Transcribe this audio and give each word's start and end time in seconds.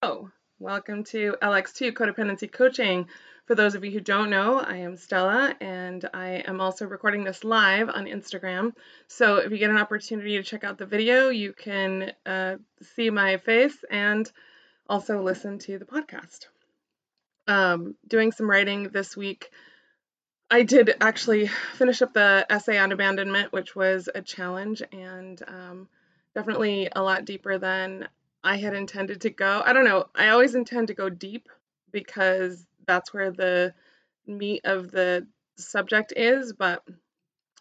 Oh, 0.00 0.30
welcome 0.60 1.02
to 1.06 1.34
LX2 1.42 1.90
Codependency 1.92 2.52
Coaching. 2.52 3.08
For 3.46 3.56
those 3.56 3.74
of 3.74 3.84
you 3.84 3.90
who 3.90 3.98
don't 3.98 4.30
know, 4.30 4.60
I 4.60 4.76
am 4.76 4.96
Stella 4.96 5.56
and 5.60 6.08
I 6.14 6.44
am 6.46 6.60
also 6.60 6.86
recording 6.86 7.24
this 7.24 7.42
live 7.42 7.88
on 7.88 8.06
Instagram. 8.06 8.74
So 9.08 9.38
if 9.38 9.50
you 9.50 9.58
get 9.58 9.70
an 9.70 9.76
opportunity 9.76 10.36
to 10.36 10.44
check 10.44 10.62
out 10.62 10.78
the 10.78 10.86
video, 10.86 11.30
you 11.30 11.52
can 11.52 12.12
uh, 12.24 12.58
see 12.94 13.10
my 13.10 13.38
face 13.38 13.76
and 13.90 14.30
also 14.88 15.20
listen 15.20 15.58
to 15.60 15.80
the 15.80 15.84
podcast. 15.84 16.46
Um, 17.48 17.96
doing 18.06 18.30
some 18.30 18.48
writing 18.48 18.90
this 18.90 19.16
week. 19.16 19.50
I 20.48 20.62
did 20.62 20.94
actually 21.00 21.48
finish 21.74 22.02
up 22.02 22.12
the 22.12 22.46
essay 22.48 22.78
on 22.78 22.92
abandonment, 22.92 23.52
which 23.52 23.74
was 23.74 24.08
a 24.14 24.22
challenge 24.22 24.80
and 24.92 25.42
um, 25.48 25.88
definitely 26.36 26.88
a 26.94 27.02
lot 27.02 27.24
deeper 27.24 27.58
than 27.58 28.06
I 28.42 28.56
had 28.56 28.74
intended 28.74 29.22
to 29.22 29.30
go. 29.30 29.62
I 29.64 29.72
don't 29.72 29.84
know. 29.84 30.06
I 30.14 30.28
always 30.28 30.54
intend 30.54 30.88
to 30.88 30.94
go 30.94 31.08
deep 31.08 31.48
because 31.92 32.64
that's 32.86 33.12
where 33.12 33.30
the 33.30 33.74
meat 34.26 34.62
of 34.64 34.90
the 34.90 35.26
subject 35.56 36.12
is, 36.16 36.52
but 36.52 36.82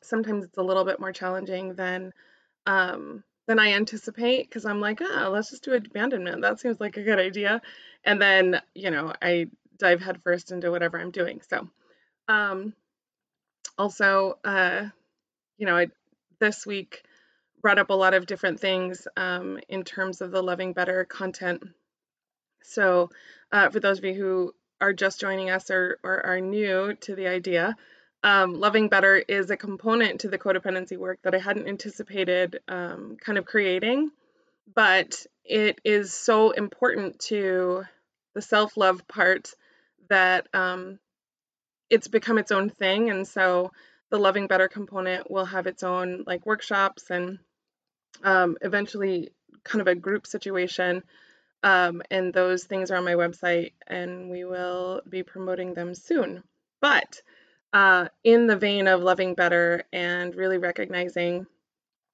sometimes 0.02 0.46
it's 0.46 0.58
a 0.58 0.64
little 0.64 0.86
bit 0.86 1.00
more 1.00 1.12
challenging 1.12 1.74
than 1.74 2.14
um, 2.66 3.24
than 3.48 3.60
I 3.60 3.74
anticipate 3.74 4.48
because 4.50 4.66
I'm 4.66 4.82
like, 4.82 5.00
ah, 5.02 5.30
let's 5.30 5.50
just 5.50 5.64
do 5.64 5.74
abandonment. 5.74 6.42
That 6.42 6.60
seems 6.60 6.80
like 6.80 6.98
a 6.98 7.04
good 7.04 7.20
idea. 7.20 7.62
And 8.04 8.22
then, 8.22 8.62
you 8.76 8.92
know, 8.92 9.14
I 9.22 9.48
dive 9.78 10.02
headfirst 10.02 10.52
into 10.52 10.70
whatever 10.70 11.00
I'm 11.00 11.12
doing. 11.12 11.42
So, 11.50 11.70
um, 12.28 12.74
also, 13.78 14.38
uh, 14.44 14.88
you 15.58 15.66
know, 15.66 15.78
I, 15.78 15.88
this 16.40 16.66
week 16.66 17.04
brought 17.62 17.80
up 17.80 17.90
a 17.90 17.94
lot 17.94 18.14
of 18.14 18.26
different 18.26 18.60
things 18.60 19.08
um, 19.18 19.60
in 19.68 19.84
terms 19.84 20.22
of 20.22 20.32
the 20.32 20.42
Loving 20.42 20.74
Better 20.74 21.06
content. 21.06 21.64
So, 22.64 23.10
uh, 23.52 23.70
for 23.70 23.80
those 23.80 23.98
of 23.98 24.06
you 24.06 24.14
who 24.14 24.54
are 24.80 24.94
just 24.94 25.20
joining 25.20 25.50
us 25.50 25.72
or, 25.72 26.00
or 26.04 26.26
are 26.26 26.42
new 26.42 26.94
to 27.02 27.16
the 27.16 27.28
idea, 27.28 27.76
um, 28.24 28.60
Loving 28.60 28.90
Better 28.90 29.16
is 29.16 29.50
a 29.50 29.58
component 29.58 30.22
to 30.22 30.30
the 30.30 30.38
codependency 30.38 30.98
work 30.98 31.20
that 31.24 31.36
I 31.36 31.40
hadn't 31.40 31.68
anticipated 31.68 32.60
um, 32.68 33.18
kind 33.20 33.38
of 33.38 33.46
creating, 33.46 34.12
but 34.74 35.26
it 35.46 35.80
is 35.84 36.14
so 36.14 36.52
important 36.52 37.20
to 37.20 37.84
the 38.34 38.42
self 38.42 38.76
love 38.76 39.08
part 39.08 39.54
that 40.10 40.48
um, 40.54 41.00
it's 41.90 42.08
become 42.08 42.38
its 42.38 42.52
own 42.52 42.70
thing. 42.70 43.10
And 43.10 43.28
so 43.28 43.72
the 44.10 44.20
Loving 44.20 44.48
Better 44.48 44.68
component 44.68 45.30
will 45.30 45.46
have 45.46 45.68
its 45.68 45.84
own 45.84 46.24
like 46.26 46.46
workshops 46.46 47.10
and 47.10 47.40
um, 48.24 48.58
eventually 48.62 49.32
kind 49.64 49.82
of 49.82 49.88
a 49.88 49.96
group 49.96 50.28
situation. 50.28 51.04
Um, 51.64 52.02
and 52.12 52.34
those 52.34 52.64
things 52.64 52.92
are 52.92 52.98
on 52.98 53.04
my 53.04 53.16
website, 53.16 53.74
and 53.88 54.30
we 54.30 54.46
will 54.46 55.02
be 55.10 55.24
promoting 55.24 55.74
them 55.74 55.96
soon. 55.96 56.44
But 56.82 57.22
uh, 57.74 58.10
in 58.24 58.48
the 58.48 58.56
vein 58.56 58.88
of 58.88 59.02
loving 59.02 59.34
better 59.34 59.84
and 59.92 60.36
really 60.36 60.58
recognizing 60.58 61.48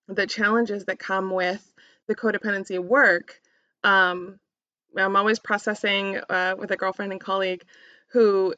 the 0.07 0.27
challenges 0.27 0.85
that 0.85 0.97
come 0.99 1.29
with 1.29 1.61
the 2.07 2.15
codependency 2.15 2.79
work, 2.79 3.39
um, 3.83 4.39
I'm 4.95 5.15
always 5.15 5.39
processing 5.39 6.19
uh, 6.29 6.55
with 6.57 6.71
a 6.71 6.77
girlfriend 6.77 7.11
and 7.11 7.21
colleague 7.21 7.63
who 8.11 8.53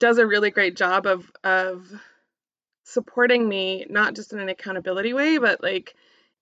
does 0.00 0.18
a 0.18 0.26
really 0.26 0.50
great 0.50 0.76
job 0.76 1.06
of 1.06 1.30
of 1.42 1.90
supporting 2.84 3.48
me, 3.48 3.86
not 3.88 4.14
just 4.14 4.32
in 4.32 4.38
an 4.38 4.48
accountability 4.48 5.14
way, 5.14 5.38
but 5.38 5.62
like 5.62 5.94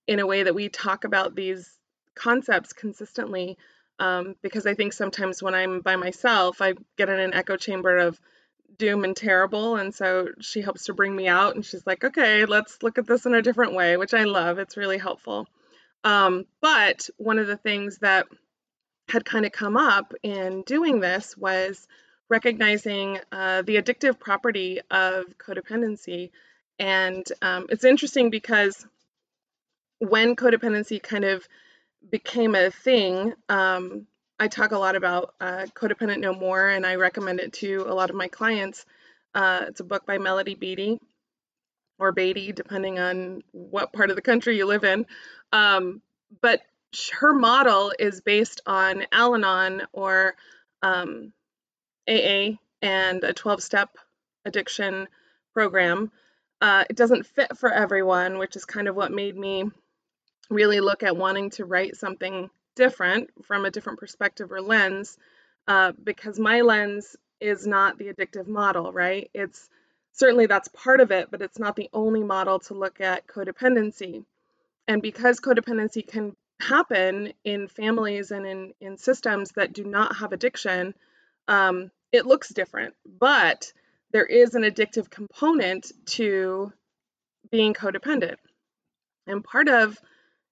in 0.07 0.19
a 0.19 0.27
way 0.27 0.43
that 0.43 0.55
we 0.55 0.69
talk 0.69 1.03
about 1.03 1.35
these 1.35 1.77
concepts 2.15 2.73
consistently. 2.73 3.57
Um, 3.99 4.35
because 4.41 4.65
I 4.65 4.73
think 4.73 4.93
sometimes 4.93 5.41
when 5.41 5.53
I'm 5.53 5.81
by 5.81 5.95
myself, 5.95 6.61
I 6.61 6.73
get 6.97 7.09
in 7.09 7.19
an 7.19 7.33
echo 7.33 7.57
chamber 7.57 7.97
of 7.97 8.19
doom 8.77 9.03
and 9.03 9.15
terrible. 9.15 9.75
And 9.75 9.93
so 9.93 10.29
she 10.41 10.61
helps 10.61 10.85
to 10.85 10.93
bring 10.93 11.15
me 11.15 11.27
out 11.27 11.55
and 11.55 11.65
she's 11.65 11.85
like, 11.85 12.03
okay, 12.03 12.45
let's 12.45 12.81
look 12.81 12.97
at 12.97 13.05
this 13.05 13.25
in 13.25 13.35
a 13.35 13.41
different 13.41 13.73
way, 13.73 13.97
which 13.97 14.13
I 14.13 14.23
love. 14.23 14.59
It's 14.59 14.77
really 14.77 14.97
helpful. 14.97 15.47
Um, 16.03 16.45
but 16.59 17.09
one 17.17 17.39
of 17.39 17.47
the 17.47 17.57
things 17.57 17.99
that 17.99 18.25
had 19.07 19.25
kind 19.25 19.45
of 19.45 19.51
come 19.51 19.77
up 19.77 20.13
in 20.23 20.63
doing 20.63 20.99
this 20.99 21.37
was 21.37 21.87
recognizing 22.29 23.19
uh, 23.31 23.61
the 23.61 23.75
addictive 23.75 24.19
property 24.19 24.79
of 24.89 25.25
codependency. 25.37 26.31
And 26.79 27.25
um, 27.41 27.67
it's 27.69 27.83
interesting 27.83 28.29
because 28.29 28.85
when 30.09 30.35
codependency 30.35 31.01
kind 31.01 31.23
of 31.23 31.47
became 32.09 32.55
a 32.55 32.69
thing, 32.69 33.33
um, 33.49 34.05
I 34.39 34.47
talk 34.47 34.71
a 34.71 34.77
lot 34.77 34.95
about 34.95 35.33
uh, 35.39 35.65
Codependent 35.73 36.19
No 36.19 36.33
More, 36.33 36.67
and 36.67 36.85
I 36.85 36.95
recommend 36.95 37.39
it 37.39 37.53
to 37.53 37.85
a 37.87 37.93
lot 37.93 38.09
of 38.09 38.15
my 38.15 38.27
clients. 38.27 38.85
Uh, 39.33 39.65
it's 39.67 39.79
a 39.79 39.85
book 39.85 40.05
by 40.05 40.17
Melody 40.17 40.55
Beattie, 40.55 40.99
or 41.97 42.11
Beattie, 42.11 42.51
depending 42.51 42.99
on 42.99 43.43
what 43.51 43.93
part 43.93 44.09
of 44.09 44.15
the 44.15 44.21
country 44.21 44.57
you 44.57 44.65
live 44.65 44.83
in. 44.83 45.05
Um, 45.53 46.01
but 46.41 46.61
her 47.13 47.33
model 47.33 47.93
is 47.97 48.21
based 48.21 48.61
on 48.65 49.05
Al 49.11 49.35
Anon 49.35 49.83
or 49.93 50.35
um, 50.81 51.31
AA 52.07 52.57
and 52.81 53.23
a 53.23 53.33
12 53.33 53.63
step 53.63 53.97
addiction 54.45 55.07
program. 55.53 56.11
Uh, 56.59 56.83
it 56.89 56.95
doesn't 56.95 57.25
fit 57.25 57.57
for 57.57 57.71
everyone, 57.71 58.37
which 58.37 58.55
is 58.55 58.65
kind 58.65 58.87
of 58.87 58.95
what 58.95 59.11
made 59.11 59.37
me 59.37 59.71
really 60.49 60.79
look 60.79 61.03
at 61.03 61.17
wanting 61.17 61.49
to 61.51 61.65
write 61.65 61.95
something 61.95 62.49
different 62.75 63.29
from 63.43 63.65
a 63.65 63.71
different 63.71 63.99
perspective 63.99 64.51
or 64.51 64.61
lens 64.61 65.17
uh, 65.67 65.91
because 66.03 66.39
my 66.39 66.61
lens 66.61 67.15
is 67.39 67.67
not 67.67 67.97
the 67.97 68.05
addictive 68.05 68.47
model, 68.47 68.91
right? 68.91 69.29
It's 69.33 69.69
certainly 70.13 70.45
that's 70.45 70.67
part 70.69 70.99
of 70.99 71.11
it, 71.11 71.29
but 71.31 71.41
it's 71.41 71.59
not 71.59 71.75
the 71.75 71.89
only 71.93 72.23
model 72.23 72.59
to 72.59 72.73
look 72.73 73.01
at 73.01 73.27
codependency. 73.27 74.25
And 74.87 75.01
because 75.01 75.39
codependency 75.39 76.05
can 76.05 76.35
happen 76.59 77.33
in 77.43 77.67
families 77.67 78.31
and 78.31 78.45
in, 78.45 78.73
in 78.79 78.97
systems 78.97 79.51
that 79.51 79.73
do 79.73 79.83
not 79.83 80.17
have 80.17 80.33
addiction, 80.33 80.93
um, 81.47 81.91
it 82.11 82.25
looks 82.25 82.49
different. 82.49 82.93
But 83.05 83.71
there 84.11 84.25
is 84.25 84.55
an 84.55 84.63
addictive 84.63 85.09
component 85.09 85.91
to 86.07 86.71
being 87.49 87.73
codependent. 87.73 88.35
And 89.27 89.43
part 89.43 89.67
of 89.67 89.99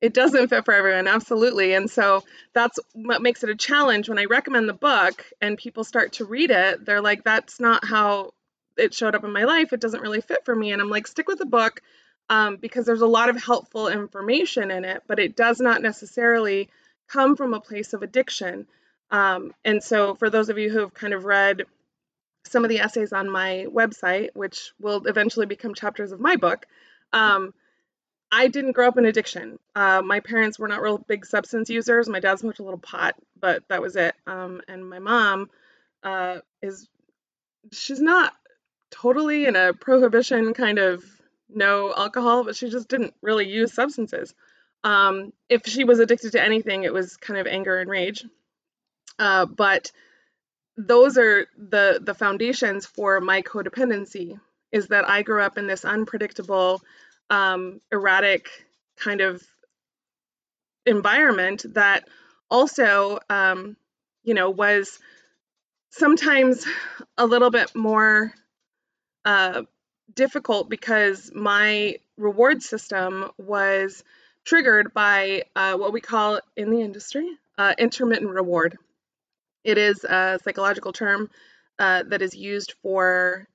it 0.02 0.14
doesn't 0.14 0.48
fit 0.48 0.66
for 0.66 0.74
everyone 0.74 1.08
absolutely. 1.08 1.74
And 1.74 1.90
so 1.90 2.24
that's 2.54 2.80
what 2.94 3.22
makes 3.22 3.44
it 3.44 3.50
a 3.50 3.56
challenge. 3.56 4.10
When 4.10 4.20
i 4.20 4.26
recommend 4.26 4.68
the 4.68 4.74
book 4.74 5.26
and 5.40 5.58
people 5.58 5.84
start 5.84 6.14
to 6.14 6.26
read 6.26 6.52
it 6.52 6.86
they're 6.86 7.02
like 7.02 7.24
that's 7.24 7.60
not 7.60 7.86
how 7.86 8.34
it 8.78 8.94
showed 8.94 9.16
up 9.16 9.24
in 9.24 9.32
my 9.32 9.44
life. 9.44 9.74
It 9.74 9.80
doesn't 9.82 10.02
really 10.02 10.22
fit 10.22 10.44
for 10.44 10.56
me. 10.56 10.72
And 10.72 10.82
i'm 10.82 10.90
like 10.90 11.08
stick 11.08 11.28
with 11.28 11.38
the 11.38 11.46
book 11.46 11.82
um, 12.30 12.58
because 12.58 12.86
there's 12.86 13.02
a 13.02 13.08
lot 13.08 13.30
of 13.30 13.42
helpful 13.42 13.88
information 13.88 14.72
in 14.72 14.84
it 14.86 15.04
but 15.08 15.20
it 15.20 15.36
does 15.36 15.60
not 15.60 15.82
necessarily 15.82 16.70
come 17.08 17.36
from 17.36 17.54
a 17.54 17.62
place 17.62 17.94
of 17.94 18.02
addiction. 18.04 18.68
Um, 19.12 19.54
and 19.66 19.84
so 19.84 20.16
for 20.16 20.30
those 20.30 20.50
of 20.50 20.58
you 20.58 20.70
who 20.70 20.80
have 20.80 20.94
kind 20.94 21.14
of 21.14 21.26
read 21.26 21.64
some 22.46 22.64
of 22.64 22.70
the 22.70 22.80
essays 22.80 23.14
on 23.14 23.30
my 23.30 23.68
website 23.70 24.30
which 24.34 24.72
will 24.80 25.06
eventually 25.06 25.46
become 25.46 25.76
chapters 25.76 26.12
of 26.12 26.20
my 26.20 26.38
book 26.38 26.66
um, 27.14 27.54
I 28.32 28.48
didn't 28.48 28.72
grow 28.72 28.88
up 28.88 28.98
in 28.98 29.06
addiction. 29.06 29.60
Uh, 29.76 30.02
my 30.02 30.22
parents 30.22 30.58
were 30.58 30.68
not 30.68 30.82
real 30.82 30.98
big 30.98 31.26
substance 31.26 31.70
users. 31.70 32.08
My 32.08 32.22
dad 32.22 32.40
smoked 32.40 32.60
a 32.60 32.64
little 32.64 32.80
pot, 32.80 33.16
but 33.40 33.64
that 33.68 33.82
was 33.82 33.96
it. 33.96 34.16
Um, 34.26 34.62
and 34.68 34.90
my 34.90 35.00
mom 35.00 35.50
uh, 36.04 36.38
is, 36.62 36.88
she's 37.72 38.00
not 38.00 38.34
totally 38.90 39.46
in 39.46 39.56
a 39.56 39.74
prohibition 39.74 40.54
kind 40.54 40.80
of 40.80 41.04
no 41.50 41.94
alcohol, 41.94 42.44
but 42.46 42.56
she 42.56 42.70
just 42.70 42.88
didn't 42.88 43.14
really 43.22 43.50
use 43.50 43.74
substances. 43.74 44.34
Um, 44.84 45.34
if 45.50 45.66
she 45.66 45.84
was 45.84 46.00
addicted 46.00 46.32
to 46.32 46.44
anything, 46.44 46.84
it 46.84 46.94
was 46.94 47.18
kind 47.18 47.40
of 47.40 47.48
anger 47.48 47.80
and 47.80 47.90
rage. 47.90 48.26
Uh, 49.20 49.46
but 49.46 49.92
those 50.78 51.18
are 51.18 51.46
the 51.58 52.00
the 52.02 52.14
foundations 52.14 52.86
for 52.86 53.20
my 53.20 53.42
codependency. 53.42 54.40
Is 54.72 54.88
that 54.88 55.08
I 55.08 55.22
grew 55.22 55.42
up 55.42 55.58
in 55.58 55.68
this 55.68 55.84
unpredictable 55.84 56.82
um, 57.32 57.80
erratic 57.92 58.50
kind 58.98 59.22
of 59.22 59.42
environment 60.86 61.66
that 61.74 62.08
also, 62.50 63.20
um, 63.30 63.78
you 64.24 64.34
know, 64.34 64.50
was 64.50 65.00
sometimes 65.92 66.68
a 67.18 67.26
little 67.26 67.50
bit 67.50 67.74
more 67.74 68.34
uh, 69.24 69.64
difficult 70.14 70.70
because 70.70 71.32
my 71.34 71.96
reward 72.18 72.62
system 72.62 73.32
was 73.38 74.04
triggered 74.44 74.94
by 74.94 75.44
uh, 75.56 75.78
what 75.78 75.94
we 75.94 76.02
call 76.02 76.40
in 76.58 76.70
the 76.70 76.82
industry 76.82 77.28
uh, 77.58 77.74
intermittent 77.78 78.32
reward. 78.32 78.78
It 79.64 79.78
is 79.78 80.04
a 80.04 80.40
psychological 80.44 80.92
term 80.92 81.30
uh, 81.80 82.04
that 82.08 82.22
is 82.22 82.36
used 82.36 82.74
for 82.82 83.48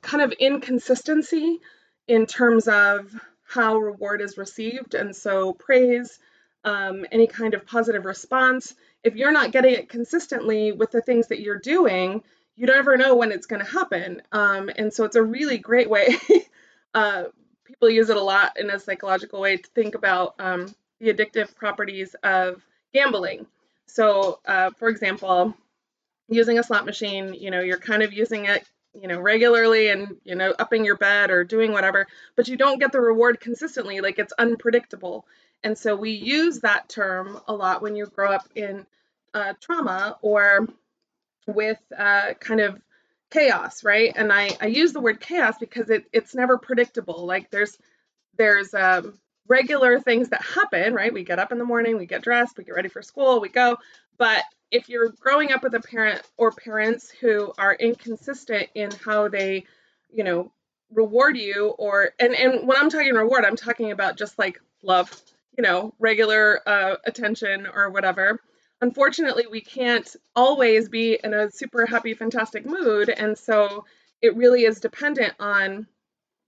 kind 0.00 0.22
of 0.22 0.32
inconsistency 0.32 1.60
in 2.08 2.26
terms 2.26 2.66
of 2.66 3.14
how 3.44 3.76
reward 3.76 4.20
is 4.20 4.36
received. 4.36 4.94
And 4.94 5.14
so 5.14 5.52
praise 5.52 6.18
um, 6.64 7.06
any 7.12 7.26
kind 7.26 7.54
of 7.54 7.66
positive 7.66 8.04
response. 8.04 8.74
If 9.04 9.14
you're 9.14 9.32
not 9.32 9.52
getting 9.52 9.74
it 9.74 9.88
consistently 9.88 10.72
with 10.72 10.90
the 10.90 11.00
things 11.00 11.28
that 11.28 11.40
you're 11.40 11.58
doing, 11.58 12.22
you 12.56 12.66
never 12.66 12.96
know 12.96 13.14
when 13.14 13.30
it's 13.30 13.46
going 13.46 13.64
to 13.64 13.70
happen. 13.70 14.22
Um, 14.32 14.70
and 14.76 14.92
so 14.92 15.04
it's 15.04 15.16
a 15.16 15.22
really 15.22 15.58
great 15.58 15.88
way. 15.88 16.16
uh, 16.94 17.24
people 17.64 17.88
use 17.88 18.10
it 18.10 18.16
a 18.16 18.22
lot 18.22 18.58
in 18.58 18.70
a 18.70 18.80
psychological 18.80 19.40
way 19.40 19.58
to 19.58 19.70
think 19.74 19.94
about 19.94 20.34
um, 20.38 20.74
the 21.00 21.12
addictive 21.12 21.54
properties 21.54 22.16
of 22.22 22.62
gambling. 22.92 23.46
So, 23.86 24.40
uh, 24.44 24.70
for 24.78 24.88
example, 24.88 25.54
using 26.28 26.58
a 26.58 26.62
slot 26.62 26.84
machine, 26.84 27.34
you 27.34 27.50
know, 27.50 27.60
you're 27.60 27.78
kind 27.78 28.02
of 28.02 28.12
using 28.12 28.46
it, 28.46 28.66
you 29.00 29.08
know, 29.08 29.20
regularly 29.20 29.88
and, 29.88 30.16
you 30.24 30.34
know, 30.34 30.54
upping 30.58 30.84
your 30.84 30.96
bet 30.96 31.30
or 31.30 31.44
doing 31.44 31.72
whatever, 31.72 32.06
but 32.36 32.48
you 32.48 32.56
don't 32.56 32.78
get 32.78 32.92
the 32.92 33.00
reward 33.00 33.40
consistently. 33.40 34.00
Like 34.00 34.18
it's 34.18 34.32
unpredictable. 34.38 35.26
And 35.62 35.76
so 35.76 35.96
we 35.96 36.10
use 36.10 36.60
that 36.60 36.88
term 36.88 37.40
a 37.48 37.54
lot 37.54 37.82
when 37.82 37.96
you 37.96 38.06
grow 38.06 38.32
up 38.32 38.48
in 38.54 38.86
uh, 39.34 39.54
trauma 39.60 40.16
or 40.22 40.68
with 41.46 41.80
uh, 41.96 42.34
kind 42.40 42.60
of 42.60 42.80
chaos, 43.30 43.84
right? 43.84 44.12
And 44.14 44.32
I, 44.32 44.50
I 44.60 44.66
use 44.66 44.92
the 44.92 45.00
word 45.00 45.20
chaos 45.20 45.56
because 45.58 45.90
it, 45.90 46.04
it's 46.12 46.34
never 46.34 46.58
predictable. 46.58 47.26
Like 47.26 47.50
there's 47.50 47.76
there's 48.36 48.72
um, 48.72 49.18
regular 49.48 49.98
things 49.98 50.28
that 50.28 50.42
happen, 50.42 50.94
right? 50.94 51.12
We 51.12 51.24
get 51.24 51.40
up 51.40 51.50
in 51.50 51.58
the 51.58 51.64
morning, 51.64 51.98
we 51.98 52.06
get 52.06 52.22
dressed, 52.22 52.56
we 52.56 52.64
get 52.64 52.74
ready 52.74 52.88
for 52.88 53.02
school, 53.02 53.40
we 53.40 53.48
go. 53.48 53.78
But 54.16 54.44
if 54.70 54.88
you're 54.88 55.10
growing 55.20 55.52
up 55.52 55.62
with 55.62 55.74
a 55.74 55.80
parent 55.80 56.22
or 56.36 56.52
parents 56.52 57.10
who 57.10 57.52
are 57.58 57.74
inconsistent 57.74 58.68
in 58.74 58.90
how 59.04 59.28
they, 59.28 59.64
you 60.10 60.24
know, 60.24 60.52
reward 60.92 61.36
you 61.36 61.68
or 61.78 62.10
and 62.18 62.34
and 62.34 62.66
when 62.66 62.78
I'm 62.78 62.90
talking 62.90 63.12
reward, 63.14 63.44
I'm 63.44 63.56
talking 63.56 63.92
about 63.92 64.16
just 64.16 64.38
like 64.38 64.60
love, 64.82 65.10
you 65.56 65.62
know, 65.62 65.94
regular 65.98 66.60
uh, 66.66 66.96
attention 67.04 67.66
or 67.66 67.90
whatever 67.90 68.40
unfortunately, 68.80 69.46
we 69.50 69.60
can't 69.60 70.14
always 70.34 70.88
be 70.88 71.18
in 71.22 71.34
a 71.34 71.50
super 71.50 71.86
happy, 71.86 72.14
fantastic 72.14 72.64
mood. 72.66 73.08
And 73.08 73.36
so 73.36 73.84
it 74.22 74.36
really 74.36 74.64
is 74.64 74.80
dependent 74.80 75.34
on 75.40 75.86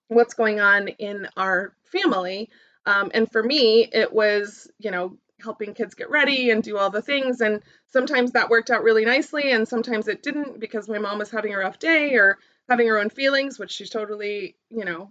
what's 0.08 0.34
going 0.34 0.60
on 0.60 0.88
in 0.88 1.28
our 1.36 1.74
family. 1.84 2.50
Um, 2.86 3.10
and 3.14 3.30
for 3.30 3.42
me, 3.42 3.88
it 3.92 4.12
was, 4.12 4.70
you 4.78 4.90
know, 4.90 5.16
helping 5.42 5.74
kids 5.74 5.94
get 5.94 6.10
ready 6.10 6.50
and 6.50 6.62
do 6.62 6.78
all 6.78 6.90
the 6.90 7.02
things. 7.02 7.40
And 7.40 7.62
sometimes 7.88 8.32
that 8.32 8.50
worked 8.50 8.70
out 8.70 8.82
really 8.82 9.04
nicely, 9.04 9.52
and 9.52 9.66
sometimes 9.66 10.08
it 10.08 10.22
didn't 10.22 10.60
because 10.60 10.88
my 10.88 10.98
mom 10.98 11.18
was 11.18 11.30
having 11.30 11.54
a 11.54 11.58
rough 11.58 11.78
day 11.78 12.14
or 12.14 12.38
having 12.68 12.86
her 12.88 12.98
own 12.98 13.10
feelings, 13.10 13.58
which 13.58 13.72
she's 13.72 13.90
totally, 13.90 14.56
you 14.70 14.84
know, 14.84 15.10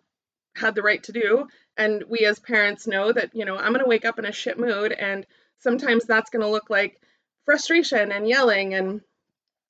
had 0.55 0.75
the 0.75 0.81
right 0.81 1.03
to 1.03 1.11
do. 1.11 1.47
And 1.77 2.03
we 2.07 2.19
as 2.19 2.39
parents 2.39 2.87
know 2.87 3.11
that, 3.11 3.35
you 3.35 3.45
know, 3.45 3.57
I'm 3.57 3.73
going 3.73 3.83
to 3.83 3.89
wake 3.89 4.05
up 4.05 4.19
in 4.19 4.25
a 4.25 4.31
shit 4.31 4.59
mood. 4.59 4.91
And 4.91 5.25
sometimes 5.59 6.05
that's 6.05 6.29
going 6.29 6.41
to 6.43 6.51
look 6.51 6.69
like 6.69 7.01
frustration 7.45 8.11
and 8.11 8.27
yelling 8.27 8.73
and 8.73 9.01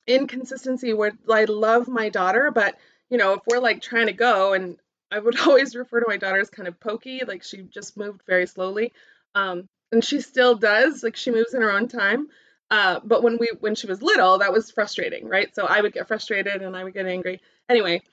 inconsistency 0.08 0.94
where 0.94 1.14
I 1.30 1.46
love 1.46 1.88
my 1.88 2.10
daughter, 2.10 2.52
but 2.52 2.76
you 3.10 3.18
know, 3.18 3.34
if 3.34 3.42
we're 3.48 3.60
like 3.60 3.82
trying 3.82 4.08
to 4.08 4.14
go 4.14 4.54
and 4.54 4.78
I 5.12 5.20
would 5.20 5.40
always 5.48 5.76
refer 5.76 6.00
to 6.00 6.06
my 6.08 6.18
daughter 6.18 6.40
as 6.40 6.50
kind 6.50 6.68
of 6.68 6.80
pokey, 6.80 7.22
like 7.28 7.44
she 7.44 7.64
just 7.64 7.98
moved 7.98 8.22
very 8.28 8.46
slowly. 8.46 8.94
Um, 9.36 9.68
and 9.92 10.04
she 10.04 10.22
still 10.22 10.56
does, 10.56 11.04
like 11.04 11.16
she 11.16 11.32
moves 11.32 11.54
in 11.54 11.62
her 11.62 11.72
own 11.72 11.88
time. 11.88 12.28
Uh, 12.72 13.00
but 13.04 13.24
when 13.24 13.38
we 13.40 13.50
when 13.60 13.76
she 13.76 13.88
was 13.88 14.02
little, 14.02 14.40
that 14.40 14.54
was 14.54 14.72
frustrating, 14.72 15.28
right? 15.28 15.54
So 15.56 15.66
I 15.66 15.82
would 15.82 15.94
get 15.94 16.08
frustrated 16.08 16.62
and 16.62 16.76
I 16.78 16.84
would 16.84 16.94
get 16.94 17.08
angry. 17.08 17.42
Anyway, 17.68 18.04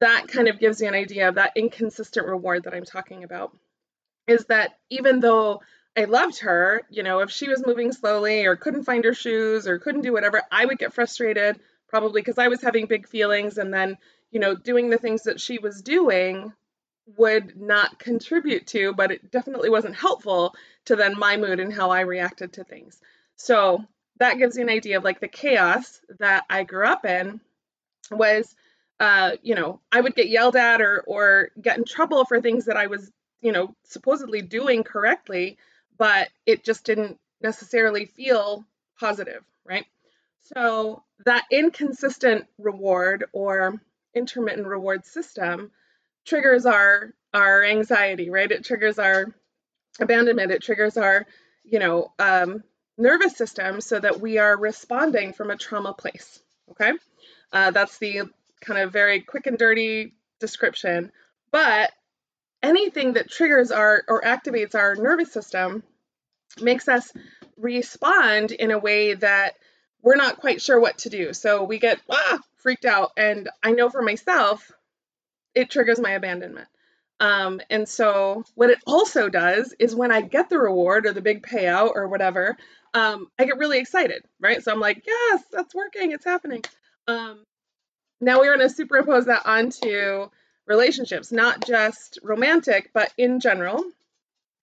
that 0.00 0.28
kind 0.28 0.48
of 0.48 0.60
gives 0.60 0.80
you 0.80 0.88
an 0.88 0.94
idea 0.94 1.28
of 1.28 1.34
that 1.34 1.52
inconsistent 1.56 2.26
reward 2.26 2.64
that 2.64 2.74
I'm 2.74 2.84
talking 2.84 3.24
about. 3.24 3.56
Is 4.26 4.44
that 4.46 4.78
even 4.90 5.20
though 5.20 5.62
I 5.98 6.04
loved 6.04 6.38
her. 6.40 6.82
You 6.90 7.02
know, 7.02 7.18
if 7.20 7.30
she 7.30 7.48
was 7.48 7.66
moving 7.66 7.90
slowly 7.90 8.46
or 8.46 8.54
couldn't 8.54 8.84
find 8.84 9.04
her 9.04 9.14
shoes 9.14 9.66
or 9.66 9.80
couldn't 9.80 10.02
do 10.02 10.12
whatever, 10.12 10.42
I 10.50 10.64
would 10.64 10.78
get 10.78 10.94
frustrated, 10.94 11.58
probably 11.88 12.20
because 12.20 12.38
I 12.38 12.46
was 12.46 12.62
having 12.62 12.86
big 12.86 13.08
feelings. 13.08 13.58
And 13.58 13.74
then, 13.74 13.98
you 14.30 14.38
know, 14.38 14.54
doing 14.54 14.90
the 14.90 14.98
things 14.98 15.24
that 15.24 15.40
she 15.40 15.58
was 15.58 15.82
doing 15.82 16.52
would 17.16 17.60
not 17.60 17.98
contribute 17.98 18.66
to, 18.68 18.92
but 18.92 19.10
it 19.10 19.30
definitely 19.30 19.70
wasn't 19.70 19.96
helpful 19.96 20.54
to 20.86 20.96
then 20.96 21.18
my 21.18 21.36
mood 21.36 21.60
and 21.60 21.72
how 21.72 21.90
I 21.90 22.00
reacted 22.00 22.52
to 22.54 22.64
things. 22.64 23.00
So 23.36 23.84
that 24.18 24.38
gives 24.38 24.56
you 24.56 24.62
an 24.62 24.68
idea 24.68 24.98
of 24.98 25.04
like 25.04 25.20
the 25.20 25.28
chaos 25.28 26.00
that 26.18 26.44
I 26.50 26.64
grew 26.64 26.86
up 26.86 27.04
in 27.04 27.40
was 28.10 28.54
uh, 29.00 29.36
you 29.42 29.54
know, 29.54 29.80
I 29.92 30.00
would 30.00 30.16
get 30.16 30.28
yelled 30.28 30.56
at 30.56 30.82
or 30.82 31.04
or 31.06 31.50
get 31.60 31.78
in 31.78 31.84
trouble 31.84 32.24
for 32.24 32.40
things 32.40 32.64
that 32.64 32.76
I 32.76 32.88
was, 32.88 33.12
you 33.40 33.52
know, 33.52 33.74
supposedly 33.84 34.42
doing 34.42 34.82
correctly 34.82 35.56
but 35.98 36.28
it 36.46 36.64
just 36.64 36.84
didn't 36.84 37.18
necessarily 37.42 38.06
feel 38.06 38.64
positive, 38.98 39.44
right? 39.64 39.84
So 40.54 41.02
that 41.26 41.44
inconsistent 41.50 42.46
reward 42.58 43.24
or 43.32 43.74
intermittent 44.14 44.66
reward 44.66 45.04
system 45.04 45.70
triggers 46.28 46.66
our 46.66 47.12
our 47.34 47.64
anxiety, 47.64 48.30
right? 48.30 48.50
It 48.50 48.64
triggers 48.64 48.98
our 48.98 49.34
abandonment. 50.00 50.52
It 50.52 50.62
triggers 50.62 50.96
our, 50.96 51.26
you 51.64 51.78
know, 51.78 52.12
um, 52.18 52.62
nervous 52.96 53.36
system 53.36 53.80
so 53.80 53.98
that 53.98 54.20
we 54.20 54.38
are 54.38 54.56
responding 54.56 55.32
from 55.32 55.50
a 55.50 55.56
trauma 55.56 55.92
place. 55.92 56.40
Okay, 56.70 56.92
uh, 57.52 57.70
that's 57.70 57.98
the 57.98 58.22
kind 58.60 58.80
of 58.80 58.92
very 58.92 59.20
quick 59.20 59.46
and 59.46 59.58
dirty 59.58 60.14
description. 60.40 61.12
But 61.50 61.92
anything 62.62 63.14
that 63.14 63.30
triggers 63.30 63.70
our 63.70 64.04
or 64.08 64.22
activates 64.22 64.74
our 64.74 64.94
nervous 64.94 65.32
system 65.32 65.82
makes 66.60 66.88
us 66.88 67.12
respond 67.56 68.52
in 68.52 68.70
a 68.70 68.78
way 68.78 69.14
that 69.14 69.54
we're 70.02 70.16
not 70.16 70.40
quite 70.40 70.62
sure 70.62 70.78
what 70.78 70.98
to 70.98 71.10
do. 71.10 71.32
So 71.32 71.64
we 71.64 71.78
get 71.78 72.00
ah, 72.10 72.38
freaked 72.56 72.84
out. 72.84 73.12
And 73.16 73.48
I 73.62 73.72
know 73.72 73.90
for 73.90 74.02
myself, 74.02 74.70
it 75.54 75.70
triggers 75.70 76.00
my 76.00 76.12
abandonment. 76.12 76.68
Um, 77.20 77.60
and 77.68 77.88
so 77.88 78.44
what 78.54 78.70
it 78.70 78.78
also 78.86 79.28
does 79.28 79.74
is 79.78 79.94
when 79.94 80.12
I 80.12 80.20
get 80.20 80.48
the 80.48 80.58
reward 80.58 81.06
or 81.06 81.12
the 81.12 81.20
big 81.20 81.42
payout 81.42 81.92
or 81.94 82.06
whatever, 82.08 82.56
um, 82.94 83.28
I 83.38 83.44
get 83.44 83.58
really 83.58 83.78
excited, 83.78 84.22
right? 84.40 84.62
So 84.62 84.72
I'm 84.72 84.80
like, 84.80 85.04
yes, 85.06 85.42
that's 85.50 85.74
working, 85.74 86.12
it's 86.12 86.24
happening. 86.24 86.62
Um, 87.08 87.44
now 88.20 88.38
we're 88.38 88.56
going 88.56 88.68
to 88.68 88.74
superimpose 88.74 89.26
that 89.26 89.46
onto 89.46 90.28
relationships, 90.66 91.32
not 91.32 91.66
just 91.66 92.18
romantic, 92.22 92.90
but 92.92 93.12
in 93.16 93.40
general. 93.40 93.82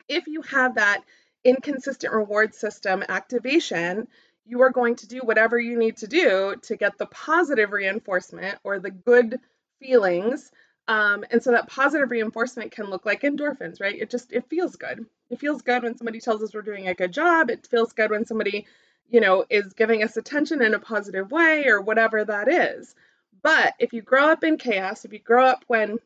If 0.07 0.27
you 0.27 0.41
have 0.43 0.75
that 0.75 1.03
inconsistent 1.43 2.13
reward 2.13 2.53
system 2.53 3.03
activation, 3.07 4.07
you 4.45 4.61
are 4.61 4.69
going 4.69 4.95
to 4.97 5.07
do 5.07 5.19
whatever 5.19 5.59
you 5.59 5.77
need 5.77 5.97
to 5.97 6.07
do 6.07 6.55
to 6.63 6.75
get 6.75 6.97
the 6.97 7.07
positive 7.07 7.71
reinforcement 7.71 8.59
or 8.63 8.79
the 8.79 8.91
good 8.91 9.39
feelings. 9.81 10.51
Um, 10.87 11.25
and 11.31 11.41
so 11.41 11.51
that 11.51 11.67
positive 11.67 12.11
reinforcement 12.11 12.71
can 12.71 12.89
look 12.89 13.05
like 13.05 13.21
endorphins, 13.21 13.81
right? 13.81 13.99
It 13.99 14.09
just 14.09 14.31
it 14.31 14.47
feels 14.49 14.75
good. 14.75 15.05
It 15.29 15.39
feels 15.39 15.61
good 15.61 15.83
when 15.83 15.97
somebody 15.97 16.19
tells 16.19 16.43
us 16.43 16.53
we're 16.53 16.61
doing 16.61 16.87
a 16.87 16.93
good 16.93 17.11
job. 17.11 17.49
It 17.49 17.65
feels 17.65 17.93
good 17.93 18.11
when 18.11 18.25
somebody, 18.25 18.67
you 19.09 19.19
know, 19.19 19.45
is 19.49 19.73
giving 19.73 20.03
us 20.03 20.17
attention 20.17 20.61
in 20.61 20.75
a 20.75 20.79
positive 20.79 21.31
way 21.31 21.65
or 21.67 21.81
whatever 21.81 22.23
that 22.23 22.47
is. 22.47 22.93
But 23.41 23.73
if 23.79 23.93
you 23.93 24.01
grow 24.01 24.29
up 24.29 24.43
in 24.43 24.57
chaos, 24.57 25.05
if 25.05 25.13
you 25.13 25.19
grow 25.19 25.45
up 25.45 25.63
when 25.67 25.97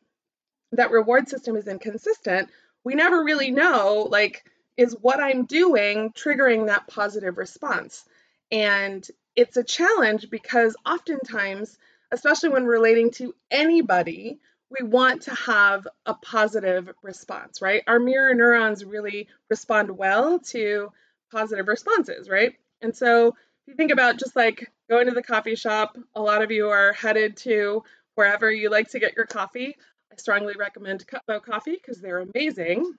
that 0.71 0.91
reward 0.91 1.27
system 1.27 1.55
is 1.57 1.67
inconsistent, 1.67 2.49
we 2.83 2.95
never 2.95 3.23
really 3.23 3.51
know 3.51 4.07
like 4.09 4.45
is 4.77 4.95
what 5.01 5.19
I'm 5.19 5.43
doing 5.43 6.13
triggering 6.13 6.67
that 6.67 6.87
positive 6.87 7.37
response? 7.37 8.05
And 8.49 9.05
it's 9.35 9.57
a 9.57 9.63
challenge 9.63 10.29
because 10.29 10.75
oftentimes, 10.85 11.77
especially 12.11 12.49
when 12.49 12.65
relating 12.65 13.11
to 13.11 13.35
anybody, 13.51 14.39
we 14.69 14.85
want 14.85 15.23
to 15.23 15.35
have 15.35 15.87
a 16.05 16.13
positive 16.13 16.89
response, 17.01 17.61
right? 17.61 17.83
Our 17.87 17.99
mirror 17.99 18.33
neurons 18.33 18.85
really 18.85 19.27
respond 19.49 19.91
well 19.91 20.39
to 20.39 20.91
positive 21.31 21.67
responses, 21.67 22.29
right? 22.29 22.53
And 22.81 22.95
so 22.95 23.29
if 23.29 23.33
you 23.67 23.73
think 23.75 23.91
about 23.91 24.19
just 24.19 24.35
like 24.35 24.71
going 24.89 25.07
to 25.07 25.13
the 25.13 25.23
coffee 25.23 25.55
shop, 25.55 25.97
a 26.15 26.21
lot 26.21 26.41
of 26.41 26.51
you 26.51 26.69
are 26.69 26.93
headed 26.93 27.37
to 27.37 27.83
wherever 28.15 28.51
you 28.51 28.69
like 28.69 28.89
to 28.89 28.99
get 28.99 29.15
your 29.15 29.25
coffee. 29.25 29.75
I 30.11 30.15
strongly 30.17 30.53
recommend 30.57 31.07
Cutbow 31.07 31.41
Coffee 31.41 31.75
because 31.75 32.01
they're 32.01 32.19
amazing 32.19 32.93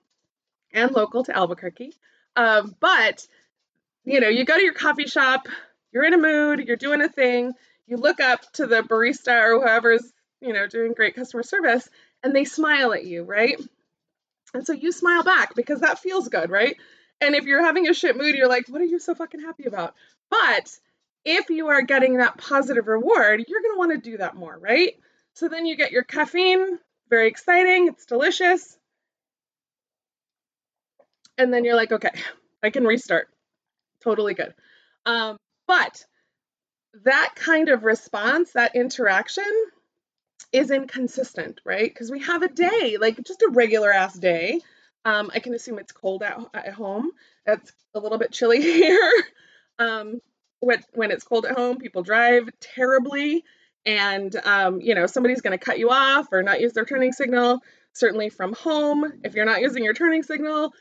and 0.73 0.91
local 0.91 1.23
to 1.23 1.35
Albuquerque. 1.35 1.93
Um, 2.35 2.75
but 2.79 3.25
you 4.03 4.19
know, 4.19 4.29
you 4.29 4.45
go 4.45 4.57
to 4.57 4.63
your 4.63 4.73
coffee 4.73 5.05
shop, 5.05 5.47
you're 5.91 6.05
in 6.05 6.13
a 6.13 6.17
mood, 6.17 6.67
you're 6.67 6.77
doing 6.77 7.01
a 7.01 7.09
thing, 7.09 7.53
you 7.87 7.97
look 7.97 8.19
up 8.19 8.51
to 8.53 8.65
the 8.65 8.81
barista 8.81 9.41
or 9.43 9.59
whoever's 9.59 10.11
you 10.41 10.53
know 10.53 10.67
doing 10.67 10.93
great 10.93 11.15
customer 11.15 11.43
service, 11.43 11.87
and 12.23 12.35
they 12.35 12.45
smile 12.45 12.93
at 12.93 13.05
you, 13.05 13.23
right? 13.23 13.59
And 14.53 14.65
so 14.65 14.73
you 14.73 14.91
smile 14.91 15.23
back 15.23 15.55
because 15.55 15.81
that 15.81 15.99
feels 15.99 16.27
good, 16.27 16.49
right? 16.49 16.75
And 17.21 17.35
if 17.35 17.45
you're 17.45 17.63
having 17.63 17.87
a 17.87 17.93
shit 17.93 18.17
mood, 18.17 18.35
you're 18.35 18.49
like, 18.49 18.67
what 18.67 18.81
are 18.81 18.85
you 18.85 18.99
so 18.99 19.15
fucking 19.15 19.41
happy 19.41 19.65
about? 19.65 19.93
But 20.29 20.77
if 21.23 21.49
you 21.49 21.67
are 21.67 21.83
getting 21.83 22.17
that 22.17 22.37
positive 22.37 22.87
reward, 22.87 23.45
you're 23.47 23.61
going 23.61 23.75
to 23.75 23.77
want 23.77 23.91
to 23.91 24.09
do 24.11 24.17
that 24.17 24.35
more, 24.35 24.57
right? 24.59 24.93
So 25.35 25.47
then 25.47 25.65
you 25.65 25.77
get 25.77 25.91
your 25.91 26.03
caffeine, 26.03 26.79
very 27.09 27.27
exciting, 27.27 27.87
it's 27.87 28.05
delicious 28.05 28.77
and 31.41 31.53
then 31.53 31.65
you're 31.65 31.75
like, 31.75 31.91
okay, 31.91 32.11
I 32.63 32.69
can 32.69 32.85
restart. 32.85 33.27
Totally 34.03 34.33
good. 34.33 34.53
Um, 35.05 35.37
but 35.67 36.05
that 37.03 37.33
kind 37.35 37.69
of 37.69 37.83
response, 37.83 38.51
that 38.53 38.75
interaction 38.75 39.43
is 40.51 40.71
inconsistent, 40.71 41.61
right? 41.65 41.89
Because 41.89 42.11
we 42.11 42.19
have 42.21 42.43
a 42.43 42.47
day, 42.47 42.97
like 42.99 43.21
just 43.23 43.41
a 43.41 43.49
regular 43.51 43.91
ass 43.91 44.13
day. 44.13 44.59
Um, 45.05 45.31
I 45.33 45.39
can 45.39 45.53
assume 45.53 45.79
it's 45.79 45.91
cold 45.91 46.23
at, 46.23 46.39
at 46.53 46.73
home. 46.73 47.11
It's 47.45 47.71
a 47.95 47.99
little 47.99 48.17
bit 48.17 48.31
chilly 48.31 48.61
here. 48.61 49.11
um, 49.79 50.21
when, 50.59 50.83
when 50.93 51.11
it's 51.11 51.23
cold 51.23 51.45
at 51.45 51.57
home, 51.57 51.77
people 51.77 52.03
drive 52.03 52.49
terribly. 52.59 53.43
And, 53.85 54.35
um, 54.45 54.79
you 54.79 54.93
know, 54.93 55.07
somebody's 55.07 55.41
going 55.41 55.57
to 55.57 55.63
cut 55.63 55.79
you 55.79 55.89
off 55.89 56.27
or 56.31 56.43
not 56.43 56.61
use 56.61 56.73
their 56.73 56.85
turning 56.85 57.13
signal. 57.13 57.61
Certainly 57.93 58.29
from 58.29 58.53
home, 58.53 59.11
if 59.23 59.33
you're 59.33 59.45
not 59.45 59.61
using 59.61 59.83
your 59.83 59.93
turning 59.93 60.23
signal, 60.23 60.71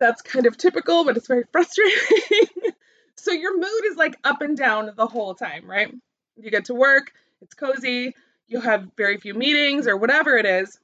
that's 0.00 0.22
kind 0.22 0.46
of 0.46 0.56
typical, 0.56 1.04
but 1.04 1.16
it's 1.16 1.28
very 1.28 1.44
frustrating. 1.52 2.72
so 3.16 3.32
your 3.32 3.56
mood 3.56 3.84
is 3.90 3.96
like 3.96 4.16
up 4.24 4.40
and 4.40 4.56
down 4.56 4.90
the 4.96 5.06
whole 5.06 5.34
time, 5.34 5.70
right? 5.70 5.92
You 6.36 6.50
get 6.50 6.66
to 6.66 6.74
work, 6.74 7.12
it's 7.42 7.54
cozy, 7.54 8.14
you 8.48 8.60
have 8.60 8.88
very 8.96 9.18
few 9.18 9.34
meetings 9.34 9.86
or 9.86 9.96
whatever 9.96 10.36
it 10.36 10.46
is. 10.46 10.78